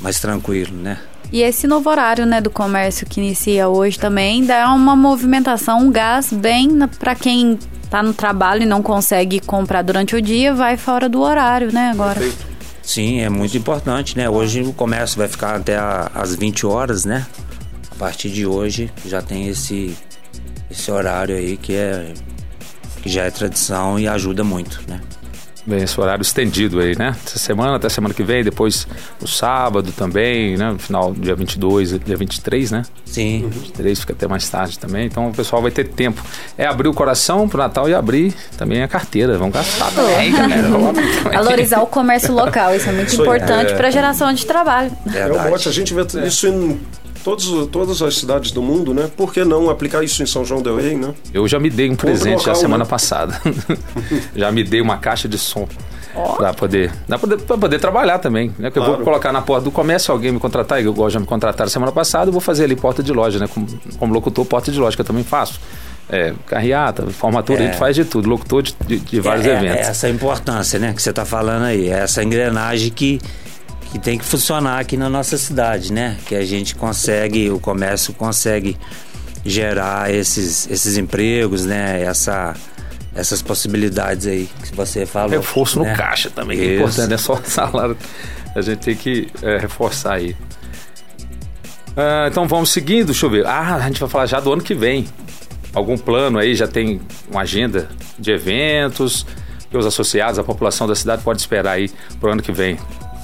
mais 0.00 0.18
tranquilo, 0.18 0.74
né? 0.76 0.98
E 1.32 1.42
esse 1.42 1.66
novo 1.66 1.90
horário, 1.90 2.24
né, 2.24 2.40
do 2.40 2.50
comércio 2.50 3.06
que 3.06 3.20
inicia 3.20 3.68
hoje 3.68 3.98
também 3.98 4.44
dá 4.44 4.72
uma 4.72 4.94
movimentação, 4.94 5.80
um 5.80 5.90
gás 5.90 6.32
bem 6.32 6.70
para 6.98 7.14
quem 7.14 7.58
tá 7.90 8.02
no 8.02 8.14
trabalho 8.14 8.62
e 8.62 8.66
não 8.66 8.82
consegue 8.82 9.40
comprar 9.40 9.82
durante 9.82 10.14
o 10.14 10.22
dia, 10.22 10.54
vai 10.54 10.76
fora 10.76 11.08
do 11.08 11.20
horário, 11.20 11.72
né, 11.72 11.90
agora. 11.90 12.20
Perfeito. 12.20 12.54
Sim, 12.84 13.20
é 13.20 13.30
muito 13.30 13.56
importante, 13.56 14.16
né? 14.16 14.28
Hoje 14.28 14.60
o 14.60 14.72
comércio 14.72 15.16
vai 15.16 15.26
ficar 15.26 15.56
até 15.56 15.76
a, 15.76 16.10
às 16.14 16.34
20 16.34 16.66
horas, 16.66 17.06
né? 17.06 17.26
A 17.90 17.94
partir 17.94 18.28
de 18.28 18.44
hoje 18.46 18.92
já 19.06 19.22
tem 19.22 19.48
esse, 19.48 19.96
esse 20.70 20.90
horário 20.90 21.34
aí 21.34 21.56
que 21.56 21.72
é 21.74 22.12
que 23.02 23.08
já 23.08 23.24
é 23.24 23.30
tradição 23.30 23.98
e 23.98 24.06
ajuda 24.06 24.44
muito, 24.44 24.82
né? 24.86 25.00
Bem, 25.66 25.82
esse 25.82 25.98
horário 25.98 26.20
estendido 26.20 26.78
aí, 26.78 26.94
né? 26.98 27.16
Essa 27.24 27.38
semana 27.38 27.76
até 27.76 27.88
semana 27.88 28.12
que 28.12 28.22
vem, 28.22 28.44
depois 28.44 28.86
o 29.22 29.26
sábado 29.26 29.90
também, 29.92 30.58
né? 30.58 30.70
No 30.72 30.78
final, 30.78 31.14
dia 31.14 31.34
22, 31.34 31.98
dia 32.00 32.16
23, 32.18 32.70
né? 32.70 32.82
Sim. 33.06 33.48
23 33.50 33.98
fica 34.00 34.12
até 34.12 34.28
mais 34.28 34.46
tarde 34.46 34.78
também, 34.78 35.06
então 35.06 35.28
o 35.28 35.32
pessoal 35.32 35.62
vai 35.62 35.70
ter 35.70 35.84
tempo. 35.88 36.22
É 36.58 36.66
abrir 36.66 36.88
o 36.88 36.92
coração 36.92 37.48
pro 37.48 37.56
Natal 37.56 37.88
e 37.88 37.94
abrir 37.94 38.34
também 38.58 38.82
a 38.82 38.88
carteira. 38.88 39.38
Vamos 39.38 39.54
gastar 39.54 39.90
também, 39.92 40.32
galera. 40.32 40.68
Vamos 40.68 40.88
abrir 40.90 41.16
também. 41.22 41.32
Valorizar 41.38 41.80
o 41.80 41.86
comércio 41.86 42.34
local, 42.34 42.74
isso 42.74 42.88
é 42.90 42.92
muito 42.92 43.08
Isso 43.14 43.22
importante 43.22 43.72
É. 43.72 43.76
para 43.76 43.90
geração 43.90 44.30
de 44.34 44.44
trabalho. 44.44 44.92
É 45.14 45.32
um 45.32 45.48
mote, 45.50 45.66
a 45.66 45.72
gente 45.72 45.94
vê 45.94 46.02
isso 46.26 46.46
em 46.46 46.78
todos, 47.24 47.66
todas 47.68 48.02
as 48.02 48.16
cidades 48.16 48.50
do 48.52 48.60
mundo, 48.62 48.92
né? 48.94 49.10
Por 49.16 49.32
que 49.32 49.44
não 49.44 49.70
aplicar 49.70 50.04
isso 50.04 50.22
em 50.22 50.26
São 50.26 50.44
João 50.44 50.60
del 50.62 50.76
Rei, 50.76 50.94
né? 50.96 51.14
Eu 51.32 51.48
já 51.48 51.58
me 51.58 51.70
dei 51.70 51.90
um 51.90 51.96
presente 51.96 52.38
local, 52.38 52.54
já 52.54 52.54
semana 52.54 52.84
né? 52.84 52.90
passada. 52.90 53.40
já 54.36 54.52
me 54.52 54.62
dei 54.62 54.80
uma 54.80 54.98
caixa 54.98 55.28
de 55.28 55.38
som. 55.38 55.66
Pra 56.36 56.54
poder, 56.54 56.92
pra 57.08 57.18
poder, 57.18 57.40
pra 57.42 57.58
poder 57.58 57.80
trabalhar 57.80 58.18
também, 58.20 58.52
né? 58.56 58.70
Que 58.70 58.78
eu 58.78 58.82
vou 58.82 58.90
Claro. 58.92 59.04
colocar 59.04 59.32
na 59.32 59.42
porta 59.42 59.64
do 59.64 59.72
comércio, 59.72 60.12
alguém 60.12 60.30
me 60.30 60.38
contratar, 60.38 60.80
igual 60.80 61.10
já 61.10 61.18
me 61.18 61.26
contrataram 61.26 61.68
semana 61.68 61.90
passada, 61.90 62.28
eu 62.28 62.32
vou 62.32 62.40
fazer 62.40 62.64
ali 62.64 62.76
porta 62.76 63.02
de 63.02 63.12
loja, 63.12 63.40
né? 63.40 63.48
Como, 63.52 63.66
como 63.98 64.14
locutor, 64.14 64.44
porta 64.44 64.70
de 64.70 64.78
loja, 64.78 64.94
que 64.94 65.00
eu 65.02 65.06
também 65.06 65.24
faço. 65.24 65.60
É, 66.08 66.32
carreata, 66.46 67.04
formatura, 67.08 67.60
É. 67.60 67.62
a 67.64 67.66
gente 67.66 67.78
faz 67.78 67.96
de 67.96 68.04
tudo, 68.04 68.28
locutor 68.28 68.62
de, 68.62 68.76
de- 68.86 68.98
de 69.00 69.20
vários 69.20 69.44
é, 69.46 69.50
é 69.50 69.56
eventos. 69.56 69.88
essa 69.88 70.08
importância, 70.08 70.78
né, 70.78 70.92
que 70.92 71.02
você 71.02 71.10
está 71.10 71.24
falando 71.24 71.64
aí, 71.64 71.88
é 71.88 72.00
essa 72.00 72.22
engrenagem 72.22 72.90
que, 72.92 73.18
que 73.94 73.98
tem 74.00 74.18
que 74.18 74.24
funcionar 74.24 74.80
aqui 74.80 74.96
na 74.96 75.08
nossa 75.08 75.38
cidade, 75.38 75.92
né? 75.92 76.16
Que 76.26 76.34
a 76.34 76.44
gente 76.44 76.74
consegue, 76.74 77.48
o 77.48 77.60
comércio 77.60 78.12
consegue 78.12 78.76
gerar 79.44 80.12
esses, 80.12 80.68
esses 80.68 80.96
empregos, 80.96 81.64
né? 81.64 82.02
Essa, 82.02 82.56
essas 83.14 83.40
possibilidades 83.40 84.26
aí 84.26 84.48
que 84.64 84.74
você 84.74 85.06
falou. 85.06 85.30
Reforço 85.30 85.78
no 85.78 85.84
né? 85.84 85.94
caixa 85.94 86.28
também, 86.28 86.58
que 86.58 86.64
é 86.64 86.74
importante, 86.74 87.06
não 87.06 87.14
é 87.14 87.18
só 87.18 87.40
salário. 87.44 87.96
A 88.56 88.60
gente 88.62 88.80
tem 88.80 88.96
que 88.96 89.28
é, 89.40 89.58
reforçar 89.58 90.14
aí. 90.14 90.36
Ah, 91.96 92.26
então 92.28 92.48
vamos 92.48 92.72
seguindo, 92.72 93.06
deixa 93.06 93.26
eu 93.26 93.30
ver. 93.30 93.46
Ah, 93.46 93.76
a 93.76 93.86
gente 93.86 94.00
vai 94.00 94.08
falar 94.08 94.26
já 94.26 94.40
do 94.40 94.52
ano 94.52 94.62
que 94.62 94.74
vem. 94.74 95.06
Algum 95.72 95.96
plano 95.96 96.40
aí, 96.40 96.56
já 96.56 96.66
tem 96.66 97.00
uma 97.30 97.42
agenda 97.42 97.88
de 98.18 98.32
eventos 98.32 99.24
que 99.70 99.76
os 99.76 99.86
associados, 99.86 100.36
a 100.36 100.42
população 100.42 100.88
da 100.88 100.96
cidade 100.96 101.22
pode 101.22 101.40
esperar 101.40 101.74
aí 101.74 101.88
pro 102.18 102.32
ano 102.32 102.42
que 102.42 102.50
vem, 102.50 102.76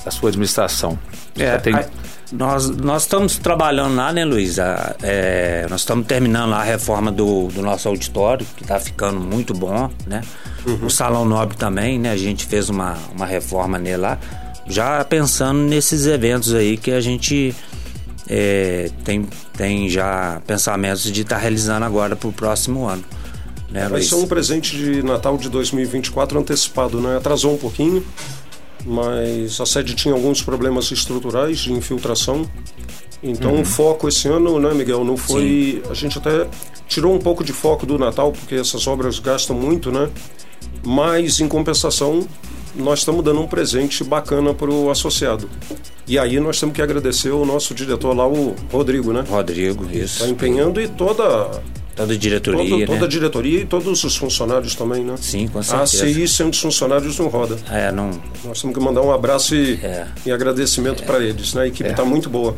da 0.04 0.10
sua 0.10 0.28
administração. 0.28 0.98
É, 1.38 1.56
tem... 1.58 1.74
a- 1.74 1.86
nós, 2.32 2.70
nós 2.70 3.02
estamos 3.02 3.38
trabalhando 3.38 3.96
lá, 3.96 4.12
né, 4.12 4.24
Luiz? 4.24 4.58
A- 4.58 4.94
é, 5.02 5.66
nós 5.68 5.80
estamos 5.80 6.06
terminando 6.06 6.50
lá 6.50 6.60
a 6.60 6.64
reforma 6.64 7.10
do, 7.10 7.48
do 7.48 7.60
nosso 7.60 7.88
auditório, 7.88 8.46
que 8.56 8.62
está 8.62 8.78
ficando 8.78 9.18
muito 9.20 9.52
bom, 9.52 9.90
né? 10.06 10.22
O 10.82 10.90
Salão 10.90 11.24
Nobre 11.24 11.56
também, 11.56 11.98
né? 11.98 12.10
A 12.12 12.16
gente 12.16 12.46
fez 12.46 12.68
uma, 12.68 12.96
uma 13.14 13.26
reforma 13.26 13.78
nele 13.78 13.96
lá, 13.96 14.18
já 14.66 15.02
pensando 15.04 15.58
nesses 15.58 16.06
eventos 16.06 16.54
aí 16.54 16.76
que 16.76 16.92
a 16.92 17.00
gente 17.00 17.54
é, 18.28 18.90
tem, 19.04 19.26
tem 19.56 19.88
já 19.88 20.40
pensamentos 20.46 21.02
de 21.10 21.22
estar 21.22 21.38
realizando 21.38 21.84
agora 21.84 22.14
para 22.14 22.28
o 22.28 22.32
próximo 22.32 22.86
ano. 22.86 23.02
Né, 23.70 23.88
Vai 23.88 24.02
ser 24.02 24.16
um 24.16 24.26
presente 24.26 24.76
de 24.76 25.02
Natal 25.02 25.36
de 25.38 25.48
2024 25.48 26.38
antecipado, 26.38 27.00
né? 27.00 27.16
Atrasou 27.16 27.54
um 27.54 27.56
pouquinho, 27.58 28.04
mas 28.84 29.60
a 29.60 29.66
sede 29.66 29.94
tinha 29.94 30.14
alguns 30.14 30.42
problemas 30.42 30.90
estruturais 30.90 31.58
de 31.58 31.72
infiltração. 31.72 32.48
Então 33.22 33.60
o 33.60 33.64
foco 33.64 34.08
esse 34.08 34.28
ano, 34.28 34.58
né, 34.58 34.72
Miguel, 34.72 35.04
não 35.04 35.16
foi. 35.16 35.82
A 35.90 35.94
gente 35.94 36.18
até 36.18 36.48
tirou 36.88 37.14
um 37.14 37.18
pouco 37.18 37.44
de 37.44 37.52
foco 37.52 37.84
do 37.84 37.98
Natal, 37.98 38.32
porque 38.32 38.54
essas 38.54 38.86
obras 38.86 39.18
gastam 39.18 39.54
muito, 39.54 39.92
né? 39.92 40.08
Mas 40.84 41.40
em 41.40 41.46
compensação, 41.46 42.26
nós 42.74 43.00
estamos 43.00 43.24
dando 43.24 43.40
um 43.40 43.46
presente 43.46 44.02
bacana 44.02 44.54
para 44.54 44.70
o 44.70 44.90
associado. 44.90 45.48
E 46.06 46.18
aí 46.18 46.40
nós 46.40 46.58
temos 46.58 46.74
que 46.74 46.82
agradecer 46.82 47.30
o 47.30 47.44
nosso 47.44 47.74
diretor 47.74 48.16
lá, 48.16 48.26
o 48.26 48.56
Rodrigo, 48.72 49.12
né? 49.12 49.24
Rodrigo, 49.28 49.84
isso. 49.84 50.22
Está 50.22 50.28
empenhando 50.28 50.80
e 50.80 50.88
toda 50.88 51.62
Toda 52.00 52.14
a 52.14 52.16
diretoria, 52.16 52.70
Todo- 52.70 52.86
toda 52.86 52.98
né? 53.00 53.04
a 53.04 53.08
diretoria 53.08 53.60
e 53.60 53.66
todos 53.66 54.04
os 54.04 54.16
funcionários 54.16 54.74
também, 54.74 55.04
né? 55.04 55.14
Sim, 55.20 55.48
com 55.48 55.58
A 55.58 55.62
certeza. 55.62 56.04
ACI 56.06 56.28
sem 56.28 56.48
os 56.48 56.60
funcionários 56.60 57.18
não 57.18 57.28
roda. 57.28 57.56
É, 57.70 57.90
não, 57.92 58.10
Nós 58.44 58.60
temos 58.60 58.76
que 58.76 58.82
mandar 58.82 59.02
um 59.02 59.12
abraço 59.12 59.54
e, 59.54 59.74
É. 59.82 60.06
e 60.26 60.32
agradecimento 60.32 61.02
para 61.04 61.18
eles, 61.22 61.52
né? 61.54 61.62
A 61.62 61.66
equipe 61.66 61.88
está 61.90 62.04
muito 62.04 62.28
boa. 62.30 62.56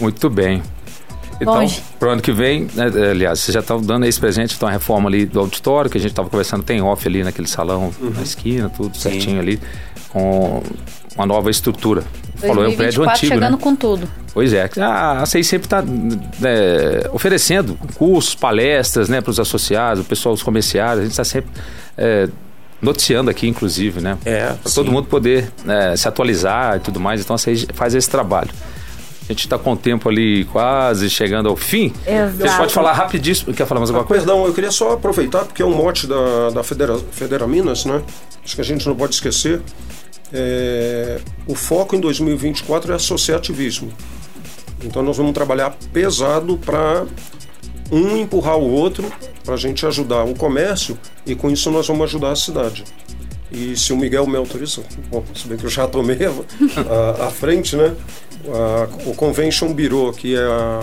Muito 0.00 0.28
bem. 0.28 0.62
Então, 1.40 1.60
gente. 1.66 1.82
pro 1.98 2.10
ano 2.10 2.22
que 2.22 2.32
vem, 2.32 2.66
né, 2.74 2.86
aliás, 3.10 3.40
vocês 3.40 3.52
já 3.52 3.60
estão 3.60 3.78
dando 3.80 4.06
esse 4.06 4.18
presente, 4.18 4.54
então 4.56 4.66
a 4.66 4.72
reforma 4.72 5.08
ali 5.10 5.26
do 5.26 5.38
auditório, 5.38 5.90
que 5.90 5.98
a 5.98 6.00
gente 6.00 6.10
estava 6.12 6.30
conversando, 6.30 6.62
tem 6.62 6.80
off 6.80 7.06
ali 7.06 7.22
naquele 7.22 7.46
salão, 7.46 7.92
na 8.00 8.22
esquina, 8.22 8.70
tudo 8.74 8.96
certinho 8.96 9.38
ali, 9.38 9.60
com 10.08 10.62
uma 11.14 11.26
nova 11.26 11.50
estrutura. 11.50 12.02
Falou, 12.36 12.64
é 12.64 12.68
um 12.68 12.76
prédio 12.76 13.02
2024 13.02 13.10
antigo, 13.10 13.34
chegando 13.34 13.56
né? 13.56 13.62
com 13.62 13.76
tudo. 13.76 14.08
Pois 14.32 14.52
é, 14.52 14.68
a 14.78 15.22
ACI 15.22 15.42
sempre 15.42 15.66
está 15.66 15.82
oferecendo 17.12 17.78
cursos, 17.94 18.34
palestras 18.34 19.08
né, 19.08 19.20
para 19.20 19.30
os 19.30 19.40
associados, 19.40 20.04
o 20.04 20.06
pessoal, 20.06 20.34
os 20.34 20.42
comerciários, 20.42 20.98
a 20.98 21.02
gente 21.02 21.12
está 21.12 21.24
sempre 21.24 21.50
é, 21.96 22.28
noticiando 22.80 23.30
aqui, 23.30 23.48
inclusive, 23.48 24.00
né? 24.00 24.18
É, 24.24 24.52
Para 24.62 24.72
todo 24.72 24.92
mundo 24.92 25.08
poder 25.08 25.50
é, 25.66 25.96
se 25.96 26.06
atualizar 26.06 26.76
e 26.76 26.80
tudo 26.80 27.00
mais, 27.00 27.20
então 27.20 27.34
a 27.34 27.36
ACI 27.36 27.66
faz 27.74 27.94
esse 27.94 28.10
trabalho. 28.10 28.50
A 29.28 29.32
gente 29.32 29.40
está 29.40 29.58
com 29.58 29.72
o 29.72 29.76
tempo 29.76 30.08
ali 30.08 30.44
quase 30.44 31.10
chegando 31.10 31.48
ao 31.48 31.56
fim. 31.56 31.92
Exato. 32.06 32.36
Você 32.36 32.56
pode 32.58 32.72
falar 32.72 32.92
rapidíssimo. 32.92 33.52
Quer 33.52 33.66
falar 33.66 33.80
mais 33.80 33.90
alguma 33.90 34.06
coisa? 34.06 34.24
Perdão, 34.24 34.46
eu 34.46 34.54
queria 34.54 34.70
só 34.70 34.92
aproveitar, 34.92 35.44
porque 35.44 35.62
é 35.62 35.66
um 35.66 35.74
mote 35.74 36.06
da, 36.06 36.50
da 36.50 36.62
Federa, 36.62 36.96
Federa 37.10 37.44
Minas, 37.46 37.84
né? 37.84 38.02
Acho 38.44 38.54
que 38.54 38.60
a 38.60 38.64
gente 38.64 38.86
não 38.86 38.94
pode 38.94 39.14
esquecer. 39.14 39.60
É, 40.32 41.20
o 41.46 41.54
foco 41.54 41.94
em 41.96 42.00
2024 42.00 42.92
é 42.92 42.96
associativismo. 42.96 43.92
Então 44.84 45.02
nós 45.02 45.16
vamos 45.16 45.32
trabalhar 45.32 45.76
pesado 45.92 46.58
para 46.58 47.06
um 47.90 48.16
empurrar 48.16 48.56
o 48.58 48.68
outro, 48.70 49.10
para 49.44 49.54
a 49.54 49.56
gente 49.56 49.86
ajudar 49.86 50.24
o 50.24 50.34
comércio 50.34 50.98
e 51.24 51.34
com 51.34 51.50
isso 51.50 51.70
nós 51.70 51.86
vamos 51.86 52.04
ajudar 52.04 52.32
a 52.32 52.36
cidade. 52.36 52.84
E 53.50 53.76
se 53.76 53.92
o 53.92 53.96
Miguel 53.96 54.26
me 54.26 54.36
autoriza, 54.36 54.82
bom, 55.08 55.24
se 55.34 55.46
bem 55.46 55.56
que 55.56 55.64
eu 55.64 55.70
já 55.70 55.86
tomei 55.86 56.18
a, 56.26 56.30
a- 57.22 57.26
a 57.28 57.30
frente, 57.30 57.76
né? 57.76 57.94
A- 58.48 59.08
o 59.08 59.14
Convention 59.14 59.72
Bureau, 59.72 60.12
que 60.12 60.34
é 60.34 60.40
a- 60.42 60.82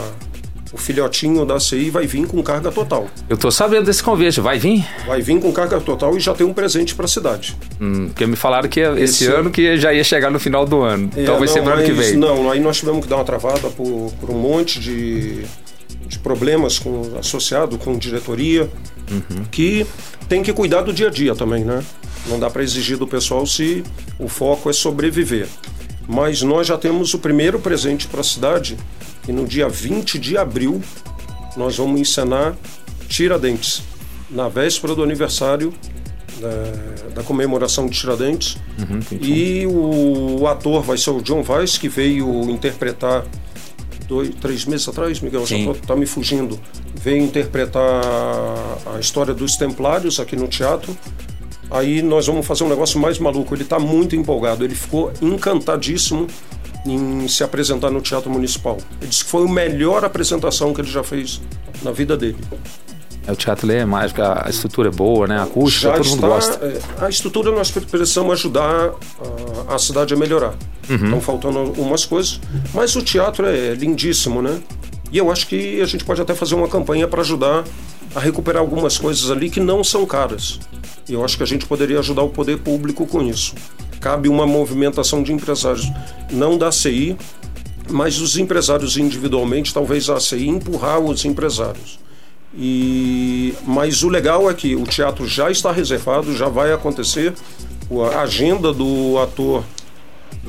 o 0.73 0.77
filhotinho 0.77 1.45
da 1.45 1.59
CI, 1.59 1.89
vai 1.91 2.07
vir 2.07 2.25
com 2.25 2.41
carga 2.41 2.71
total. 2.71 3.07
Eu 3.29 3.37
tô 3.37 3.51
sabendo 3.51 3.85
desse 3.85 4.01
convite. 4.01 4.41
Vai 4.41 4.57
vir? 4.57 4.83
Vai 5.05 5.21
vir 5.21 5.39
com 5.39 5.51
carga 5.51 5.79
total 5.79 6.17
e 6.17 6.19
já 6.19 6.33
tem 6.33 6.45
um 6.47 6.53
presente 6.53 6.95
para 6.95 7.05
a 7.05 7.07
cidade. 7.07 7.55
Hum, 7.79 8.07
porque 8.07 8.25
me 8.25 8.35
falaram 8.35 8.67
que 8.67 8.79
esse, 8.79 9.25
Esse- 9.25 9.27
ano 9.27 9.51
que 9.51 9.77
já 9.77 9.93
ia 9.93 10.03
chegar 10.03 10.31
no 10.31 10.39
final 10.39 10.65
do 10.65 10.81
ano. 10.81 11.09
então 11.15 11.35
É, 11.35 11.39
vai 11.39 11.47
ser 11.47 11.59
ano 11.59 11.83
que 11.83 11.91
vem. 11.91 12.17
Não, 12.17 12.49
aí 12.49 12.59
nós 12.59 12.77
tivemos 12.77 13.03
que 13.03 13.07
dar 13.07 13.17
uma 13.17 13.23
travada 13.25 13.69
por, 13.69 14.11
por 14.19 14.29
um 14.31 14.37
monte 14.39 14.79
de, 14.79 15.43
de 16.07 16.17
problemas 16.19 16.79
com, 16.79 17.17
associado 17.19 17.77
com 17.77 17.97
diretoria, 17.97 18.67
Uhum. 19.11 19.43
que 19.51 19.85
tem 20.29 20.41
que 20.41 20.53
cuidar 20.53 20.81
do 20.81 20.93
dia 20.93 21.07
a 21.07 21.11
dia 21.11 21.35
também, 21.35 21.63
né? 21.63 21.83
Não 22.25 22.39
dá 22.39 22.49
para 22.49 22.63
exigir 22.63 22.97
do 22.97 23.05
pessoal 23.05 23.45
se 23.45 23.83
o 24.17 24.29
foco 24.29 24.69
é 24.69 24.73
sobreviver. 24.73 25.45
Mas 26.07 26.41
nós 26.41 26.65
já 26.67 26.77
temos 26.77 27.13
o 27.13 27.19
primeiro 27.19 27.59
presente 27.59 28.07
para 28.07 28.21
a 28.21 28.23
cidade 28.23 28.77
e 29.27 29.31
no 29.31 29.45
dia 29.45 29.69
20 29.69 30.19
de 30.19 30.37
abril 30.37 30.81
nós 31.55 31.77
vamos 31.77 31.99
encenar 31.99 32.55
Tiradentes, 33.07 33.83
na 34.29 34.49
véspera 34.49 34.95
do 34.95 35.03
aniversário 35.03 35.73
da, 36.39 37.09
da 37.15 37.23
comemoração 37.23 37.85
de 37.85 37.97
Tiradentes. 37.97 38.57
Uhum. 38.79 38.99
E 39.21 39.65
o, 39.67 40.41
o 40.41 40.47
ator 40.47 40.81
vai 40.81 40.97
ser 40.97 41.11
o 41.11 41.21
John 41.21 41.43
Weiss, 41.47 41.77
que 41.77 41.87
veio 41.87 42.49
interpretar 42.49 43.23
dois, 44.07 44.29
três 44.35 44.65
meses 44.65 44.87
atrás, 44.87 45.19
Miguel, 45.19 45.45
já 45.45 45.57
tô, 45.63 45.73
tá 45.73 45.95
me 45.95 46.05
fugindo. 46.05 46.59
Veio 46.95 47.23
interpretar 47.23 48.03
a 48.95 48.99
história 48.99 49.33
dos 49.33 49.55
Templários 49.55 50.19
aqui 50.19 50.35
no 50.35 50.47
teatro. 50.47 50.95
Aí 51.69 52.01
nós 52.01 52.27
vamos 52.27 52.45
fazer 52.45 52.63
um 52.63 52.69
negócio 52.69 52.99
mais 52.99 53.17
maluco. 53.17 53.53
Ele 53.53 53.63
está 53.63 53.79
muito 53.79 54.15
empolgado, 54.15 54.63
ele 54.63 54.75
ficou 54.75 55.11
encantadíssimo 55.21 56.27
em 56.85 57.27
se 57.27 57.43
apresentar 57.43 57.89
no 57.89 58.01
Teatro 58.01 58.29
Municipal. 58.29 58.77
Ele 58.99 59.09
disse 59.09 59.23
que 59.23 59.29
foi 59.29 59.45
a 59.45 59.51
melhor 59.51 60.03
apresentação 60.03 60.73
que 60.73 60.81
ele 60.81 60.89
já 60.89 61.03
fez 61.03 61.41
na 61.81 61.91
vida 61.91 62.17
dele. 62.17 62.37
É, 63.25 63.31
o 63.31 63.35
teatro 63.35 63.71
é 63.71 63.85
mágico, 63.85 64.21
a 64.21 64.47
estrutura 64.49 64.89
é 64.89 64.91
boa, 64.91 65.25
né? 65.27 65.37
A 65.37 65.43
acústica, 65.43 65.89
Já 65.89 65.95
todo 65.95 66.05
mundo 66.05 66.15
está, 66.15 66.27
gosta. 66.27 66.65
é, 66.65 67.05
a 67.05 67.09
estrutura 67.09 67.51
nós 67.51 67.71
precisamos 67.71 68.33
ajudar 68.33 68.91
a, 69.69 69.75
a 69.75 69.79
cidade 69.79 70.13
a 70.13 70.17
melhorar. 70.17 70.55
Uhum. 70.89 70.95
Estão 70.95 71.21
faltando 71.21 71.59
algumas 71.59 72.03
coisas, 72.05 72.41
mas 72.73 72.95
o 72.97 73.01
teatro 73.01 73.45
é 73.45 73.73
lindíssimo, 73.75 74.41
né? 74.41 74.59
E 75.09 75.17
eu 75.17 75.31
acho 75.31 75.47
que 75.47 75.79
a 75.79 75.85
gente 75.85 76.03
pode 76.03 76.21
até 76.21 76.33
fazer 76.33 76.55
uma 76.55 76.67
campanha 76.67 77.07
para 77.07 77.21
ajudar 77.21 77.63
a 78.13 78.19
recuperar 78.19 78.61
algumas 78.61 78.97
coisas 78.97 79.31
ali 79.31 79.49
que 79.49 79.59
não 79.59 79.83
são 79.83 80.05
caras. 80.05 80.59
E 81.07 81.13
eu 81.13 81.23
acho 81.23 81.37
que 81.37 81.43
a 81.43 81.45
gente 81.45 81.65
poderia 81.65 81.99
ajudar 81.99 82.23
o 82.23 82.29
poder 82.29 82.57
público 82.59 83.05
com 83.05 83.21
isso. 83.21 83.55
Cabe 84.03 84.27
uma 84.27 84.45
movimentação 84.45 85.23
de 85.23 85.31
empresários, 85.31 85.89
não 86.29 86.57
da 86.57 86.73
CI, 86.73 87.15
mas 87.89 88.19
os 88.19 88.37
empresários 88.37 88.97
individualmente, 88.97 89.73
talvez 89.73 90.09
a 90.09 90.19
CI 90.19 90.49
empurrar 90.49 90.99
os 90.99 91.23
empresários. 91.23 91.99
E 92.53 93.55
mas 93.65 94.03
o 94.03 94.09
legal 94.09 94.51
é 94.51 94.53
que 94.53 94.75
o 94.75 94.83
teatro 94.83 95.25
já 95.25 95.49
está 95.49 95.71
reservado, 95.71 96.35
já 96.35 96.49
vai 96.49 96.73
acontecer. 96.73 97.33
A 98.13 98.23
agenda 98.23 98.73
do 98.73 99.17
ator 99.19 99.63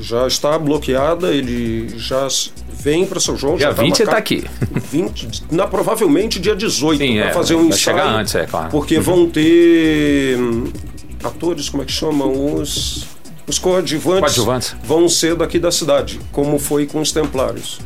já 0.01 0.27
está 0.27 0.59
bloqueada, 0.59 1.31
ele 1.31 1.97
já 1.97 2.27
vem 2.73 3.05
para 3.05 3.21
São 3.21 3.37
João. 3.37 3.55
Dia 3.55 3.67
já 3.67 3.73
tá 3.73 3.83
20 3.83 3.99
ele 4.01 4.11
tá 4.11 4.17
aqui. 4.17 4.43
20, 4.91 5.43
na, 5.49 5.65
provavelmente 5.65 6.41
dia 6.41 6.57
18 6.57 6.97
Sim, 6.97 7.19
para 7.19 7.29
é, 7.29 7.33
fazer 7.33 7.55
um 7.55 7.67
ensaio. 7.67 7.79
chegar 7.79 8.07
antes, 8.07 8.35
é 8.35 8.45
claro. 8.45 8.69
Porque 8.69 8.99
vão 8.99 9.29
ter 9.29 10.37
hum, 10.37 10.65
atores, 11.23 11.69
como 11.69 11.83
é 11.83 11.85
que 11.85 11.93
chamam? 11.93 12.55
Os, 12.55 13.14
os 13.47 13.59
coadjuvantes, 13.59 14.21
Coadjuvantes. 14.35 14.75
vão 14.83 15.07
ser 15.09 15.35
daqui 15.35 15.59
da 15.59 15.71
cidade, 15.71 16.19
como 16.31 16.57
foi 16.59 16.85
com 16.85 16.99
os 17.01 17.11
Templários. 17.11 17.79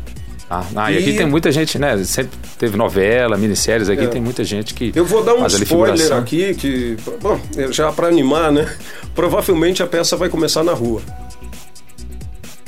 Ah, 0.51 0.65
ah, 0.75 0.91
e 0.91 0.97
aqui 0.97 1.11
E- 1.11 1.17
tem 1.17 1.27
muita 1.27 1.51
gente, 1.51 1.77
né? 1.77 2.03
Sempre 2.03 2.31
teve 2.57 2.75
novela, 2.75 3.37
minisséries 3.37 3.87
aqui, 3.87 4.05
É. 4.05 4.07
tem 4.07 4.19
muita 4.19 4.43
gente 4.43 4.73
que. 4.73 4.91
Eu 4.95 5.05
vou 5.05 5.23
dar 5.23 5.35
um 5.35 5.45
spoiler 5.45 5.67
figuração. 5.95 6.17
aqui, 6.17 6.55
que, 6.55 6.97
bom, 7.21 7.39
já 7.71 7.91
para 7.91 8.07
animar, 8.07 8.51
né? 8.51 8.67
Provavelmente 9.13 9.83
a 9.83 9.87
peça 9.87 10.17
vai 10.17 10.27
começar 10.27 10.63
na 10.63 10.73
rua. 10.73 11.01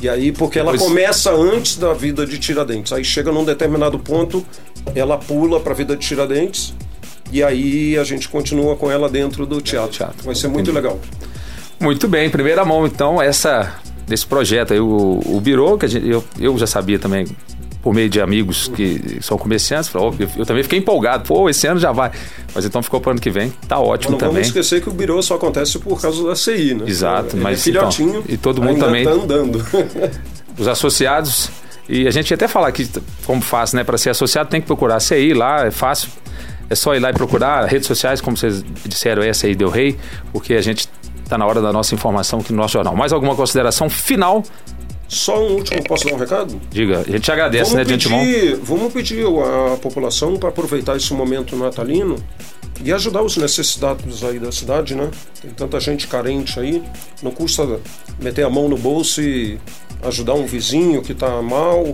E 0.01 0.07
aí, 0.09 0.31
porque 0.31 0.57
ela 0.59 0.71
Pois- 0.71 0.81
começa 0.81 1.31
antes 1.31 1.77
da 1.77 1.93
vida 1.93 2.25
de 2.25 2.37
Tiradentes. 2.39 2.91
Aí 2.93 3.03
chega 3.03 3.31
num 3.31 3.43
determinado 3.45 3.97
ponto, 3.99 4.45
ela 4.95 5.17
pula 5.17 5.59
para 5.59 5.73
a 5.73 5.75
vida 5.75 5.95
de 5.95 6.05
Tiradentes. 6.05 6.73
E 7.31 7.41
aí 7.43 7.97
a 7.97 8.03
gente 8.03 8.27
continua 8.27 8.75
com 8.75 8.91
ela 8.91 9.07
dentro 9.07 9.45
do 9.45 9.61
teatro. 9.61 9.91
teatro. 9.91 10.23
Vai 10.23 10.35
ser 10.35 10.47
muito 10.49 10.71
legal. 10.71 10.99
Muito 11.81 12.07
bem, 12.07 12.29
primeira 12.29 12.63
mão, 12.63 12.85
então, 12.85 13.21
essa 13.21 13.73
desse 14.07 14.25
projeto 14.25 14.73
aí, 14.73 14.79
o, 14.79 15.19
o 15.25 15.39
Birô, 15.41 15.77
que 15.77 15.87
gente- 15.87 16.07
eu, 16.07 16.23
eu 16.39 16.57
já 16.57 16.67
sabia 16.67 16.99
também, 16.99 17.25
por 17.81 17.93
meio 17.93 18.07
de 18.09 18.21
amigos 18.21 18.67
que 18.67 19.17
são 19.21 19.37
comerciantes, 19.37 19.89
falou, 19.89 20.13
eu, 20.19 20.29
eu 20.37 20.45
também 20.45 20.61
fiquei 20.63 20.77
empolgado, 20.79 21.23
pô, 21.27 21.49
esse 21.49 21.65
ano 21.65 21.79
já 21.79 21.91
vai. 21.91 22.11
Mas 22.53 22.65
então 22.65 22.83
ficou 22.83 22.99
para 23.01 23.11
ano 23.13 23.19
que 23.21 23.29
vem, 23.31 23.51
tá 23.67 23.79
ótimo 23.79 24.11
Não 24.11 24.17
também. 24.19 24.33
vamos 24.35 24.47
esquecer 24.47 24.81
que 24.81 24.89
o 24.89 24.93
birô 24.93 25.21
só 25.23 25.35
acontece 25.35 25.79
por 25.79 25.99
causa 25.99 26.23
da 26.27 26.35
CI, 26.35 26.73
né? 26.75 26.83
Exato, 26.87 27.35
Ele 27.35 27.43
mas 27.43 27.59
é 27.59 27.63
filhotinho 27.63 28.19
então, 28.19 28.23
e 28.27 28.37
todo 28.37 28.61
mundo 28.61 28.79
também- 28.79 29.03
tá 29.05 29.11
andando. 29.11 29.65
os 30.59 30.67
associados. 30.67 31.49
E 31.89 32.07
a 32.07 32.11
gente 32.11 32.29
ia 32.31 32.35
até 32.35 32.47
falar 32.47 32.67
aqui 32.67 32.87
como 33.25 33.41
faz, 33.41 33.73
né? 33.73 33.83
Para 33.83 33.97
ser 33.97 34.11
associado 34.11 34.49
tem 34.49 34.61
que 34.61 34.67
procurar 34.67 34.97
a 34.97 34.99
CI 34.99 35.33
lá, 35.33 35.65
é 35.65 35.71
fácil. 35.71 36.09
É 36.69 36.75
só 36.75 36.95
ir 36.95 36.99
lá 36.99 37.09
e 37.09 37.13
procurar 37.13 37.65
redes 37.65 37.85
sociais, 37.87 38.21
como 38.21 38.37
vocês 38.37 38.63
disseram, 38.85 39.21
essa 39.23 39.45
aí 39.47 39.55
deu 39.55 39.67
rei, 39.69 39.97
porque 40.31 40.53
a 40.53 40.61
gente 40.61 40.87
tá 41.31 41.37
na 41.37 41.45
hora 41.45 41.61
da 41.61 41.71
nossa 41.71 41.95
informação 41.95 42.39
aqui 42.39 42.51
no 42.51 42.57
nosso 42.57 42.73
jornal. 42.73 42.95
Mais 42.95 43.13
alguma 43.13 43.35
consideração 43.35 43.89
final? 43.89 44.43
Só 45.07 45.41
um 45.41 45.55
último, 45.55 45.83
posso 45.83 46.05
dar 46.05 46.13
um 46.13 46.17
recado? 46.17 46.59
Diga, 46.69 46.99
a 46.99 47.03
gente 47.03 47.21
te 47.21 47.31
agradece, 47.31 47.75
né, 47.75 47.83
de 47.83 47.93
antemão. 47.93 48.19
pedir, 48.19 48.55
vamos 48.57 48.93
pedir 48.93 49.25
à 49.25 49.77
população 49.77 50.37
para 50.37 50.49
aproveitar 50.49 50.95
esse 50.95 51.13
momento 51.13 51.55
natalino 51.55 52.15
e 52.83 52.91
ajudar 52.91 53.21
os 53.21 53.37
necessitados 53.37 54.23
aí 54.23 54.39
da 54.39 54.51
cidade, 54.51 54.95
né? 54.95 55.09
Tem 55.41 55.51
tanta 55.51 55.79
gente 55.79 56.07
carente 56.07 56.59
aí, 56.59 56.81
não 57.21 57.31
custa 57.31 57.79
meter 58.19 58.45
a 58.45 58.49
mão 58.49 58.67
no 58.67 58.77
bolso 58.77 59.21
e 59.21 59.59
ajudar 60.03 60.33
um 60.33 60.45
vizinho 60.45 61.01
que 61.01 61.11
está 61.11 61.41
mal, 61.41 61.93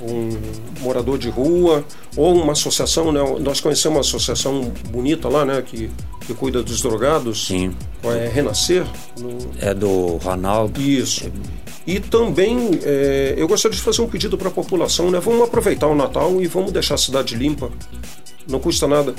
um 0.00 0.38
morador 0.80 1.18
de 1.18 1.28
rua 1.28 1.84
ou 2.16 2.34
uma 2.34 2.52
associação, 2.52 3.12
né? 3.12 3.20
Nós 3.40 3.60
conhecemos 3.60 3.96
uma 3.96 4.00
associação 4.00 4.72
bonita 4.90 5.28
lá, 5.28 5.44
né? 5.44 5.62
Que, 5.62 5.90
que 6.26 6.34
cuida 6.34 6.62
dos 6.62 6.80
drogados. 6.82 7.46
Sim. 7.46 7.74
É 8.04 8.28
Renascer. 8.32 8.84
no- 9.20 9.38
É 9.60 9.72
do 9.72 10.16
Ronaldo. 10.16 10.80
isso. 10.80 11.30
E 11.86 12.00
também 12.00 12.80
é, 12.82 13.34
eu 13.36 13.46
gostaria 13.46 13.76
de 13.76 13.82
fazer 13.82 14.02
um 14.02 14.08
pedido 14.08 14.36
para 14.36 14.48
a 14.48 14.50
população, 14.50 15.10
né? 15.10 15.20
Vamos 15.20 15.42
aproveitar 15.42 15.86
o 15.86 15.94
Natal 15.94 16.40
e 16.42 16.46
vamos 16.46 16.72
deixar 16.72 16.94
a 16.96 16.98
cidade 16.98 17.36
limpa. 17.36 17.70
Não 18.48 18.58
custa 18.58 18.86
nada. 18.88 19.14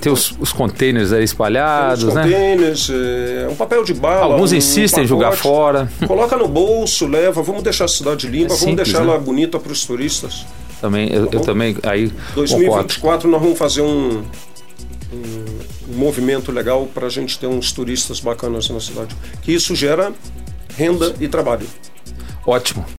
Tem 0.00 0.10
os, 0.10 0.34
os 0.40 0.52
containers 0.52 1.12
aí 1.12 1.22
Os 1.22 1.30
espalhados, 1.30 2.04
né? 2.14 2.22
contêineres, 2.22 2.88
é, 2.90 3.46
um 3.50 3.54
papel 3.54 3.84
de 3.84 3.92
bala. 3.94 4.34
Alguns 4.34 4.50
um 4.52 4.56
insistem 4.56 5.04
em 5.04 5.06
jogar 5.06 5.32
fora. 5.32 5.90
Coloca 6.06 6.36
no 6.36 6.48
bolso, 6.48 7.06
leva. 7.06 7.42
Vamos 7.42 7.62
deixar 7.62 7.84
a 7.84 7.88
cidade 7.88 8.26
limpa, 8.26 8.46
É 8.46 8.48
vamos 8.48 8.60
simples, 8.60 8.88
deixar 8.88 9.04
né? 9.04 9.10
ela 9.12 9.18
bonita 9.20 9.58
para 9.60 9.70
os 9.70 9.84
turistas. 9.84 10.46
Também, 10.80 11.08
eu, 11.12 11.24
eu 11.26 11.30
bom? 11.30 11.40
também 11.40 11.76
aí 11.84 12.08
concordo. 12.08 12.34
2024 12.34 13.30
nós 13.30 13.40
vamos 13.42 13.58
fazer 13.58 13.82
um, 13.82 14.22
um, 15.12 15.96
movimento 15.96 16.50
legal 16.50 16.86
para 16.86 17.06
a 17.06 17.10
gente 17.10 17.38
ter 17.38 17.46
uns 17.46 17.72
turistas 17.72 18.20
bacanas 18.20 18.68
na 18.70 18.80
cidade. 18.80 19.14
Que 19.42 19.52
isso 19.52 19.74
gera 19.74 20.12
renda 20.76 21.14
e 21.20 21.26
trabalho. 21.26 21.66
Ótimo. 22.46 22.86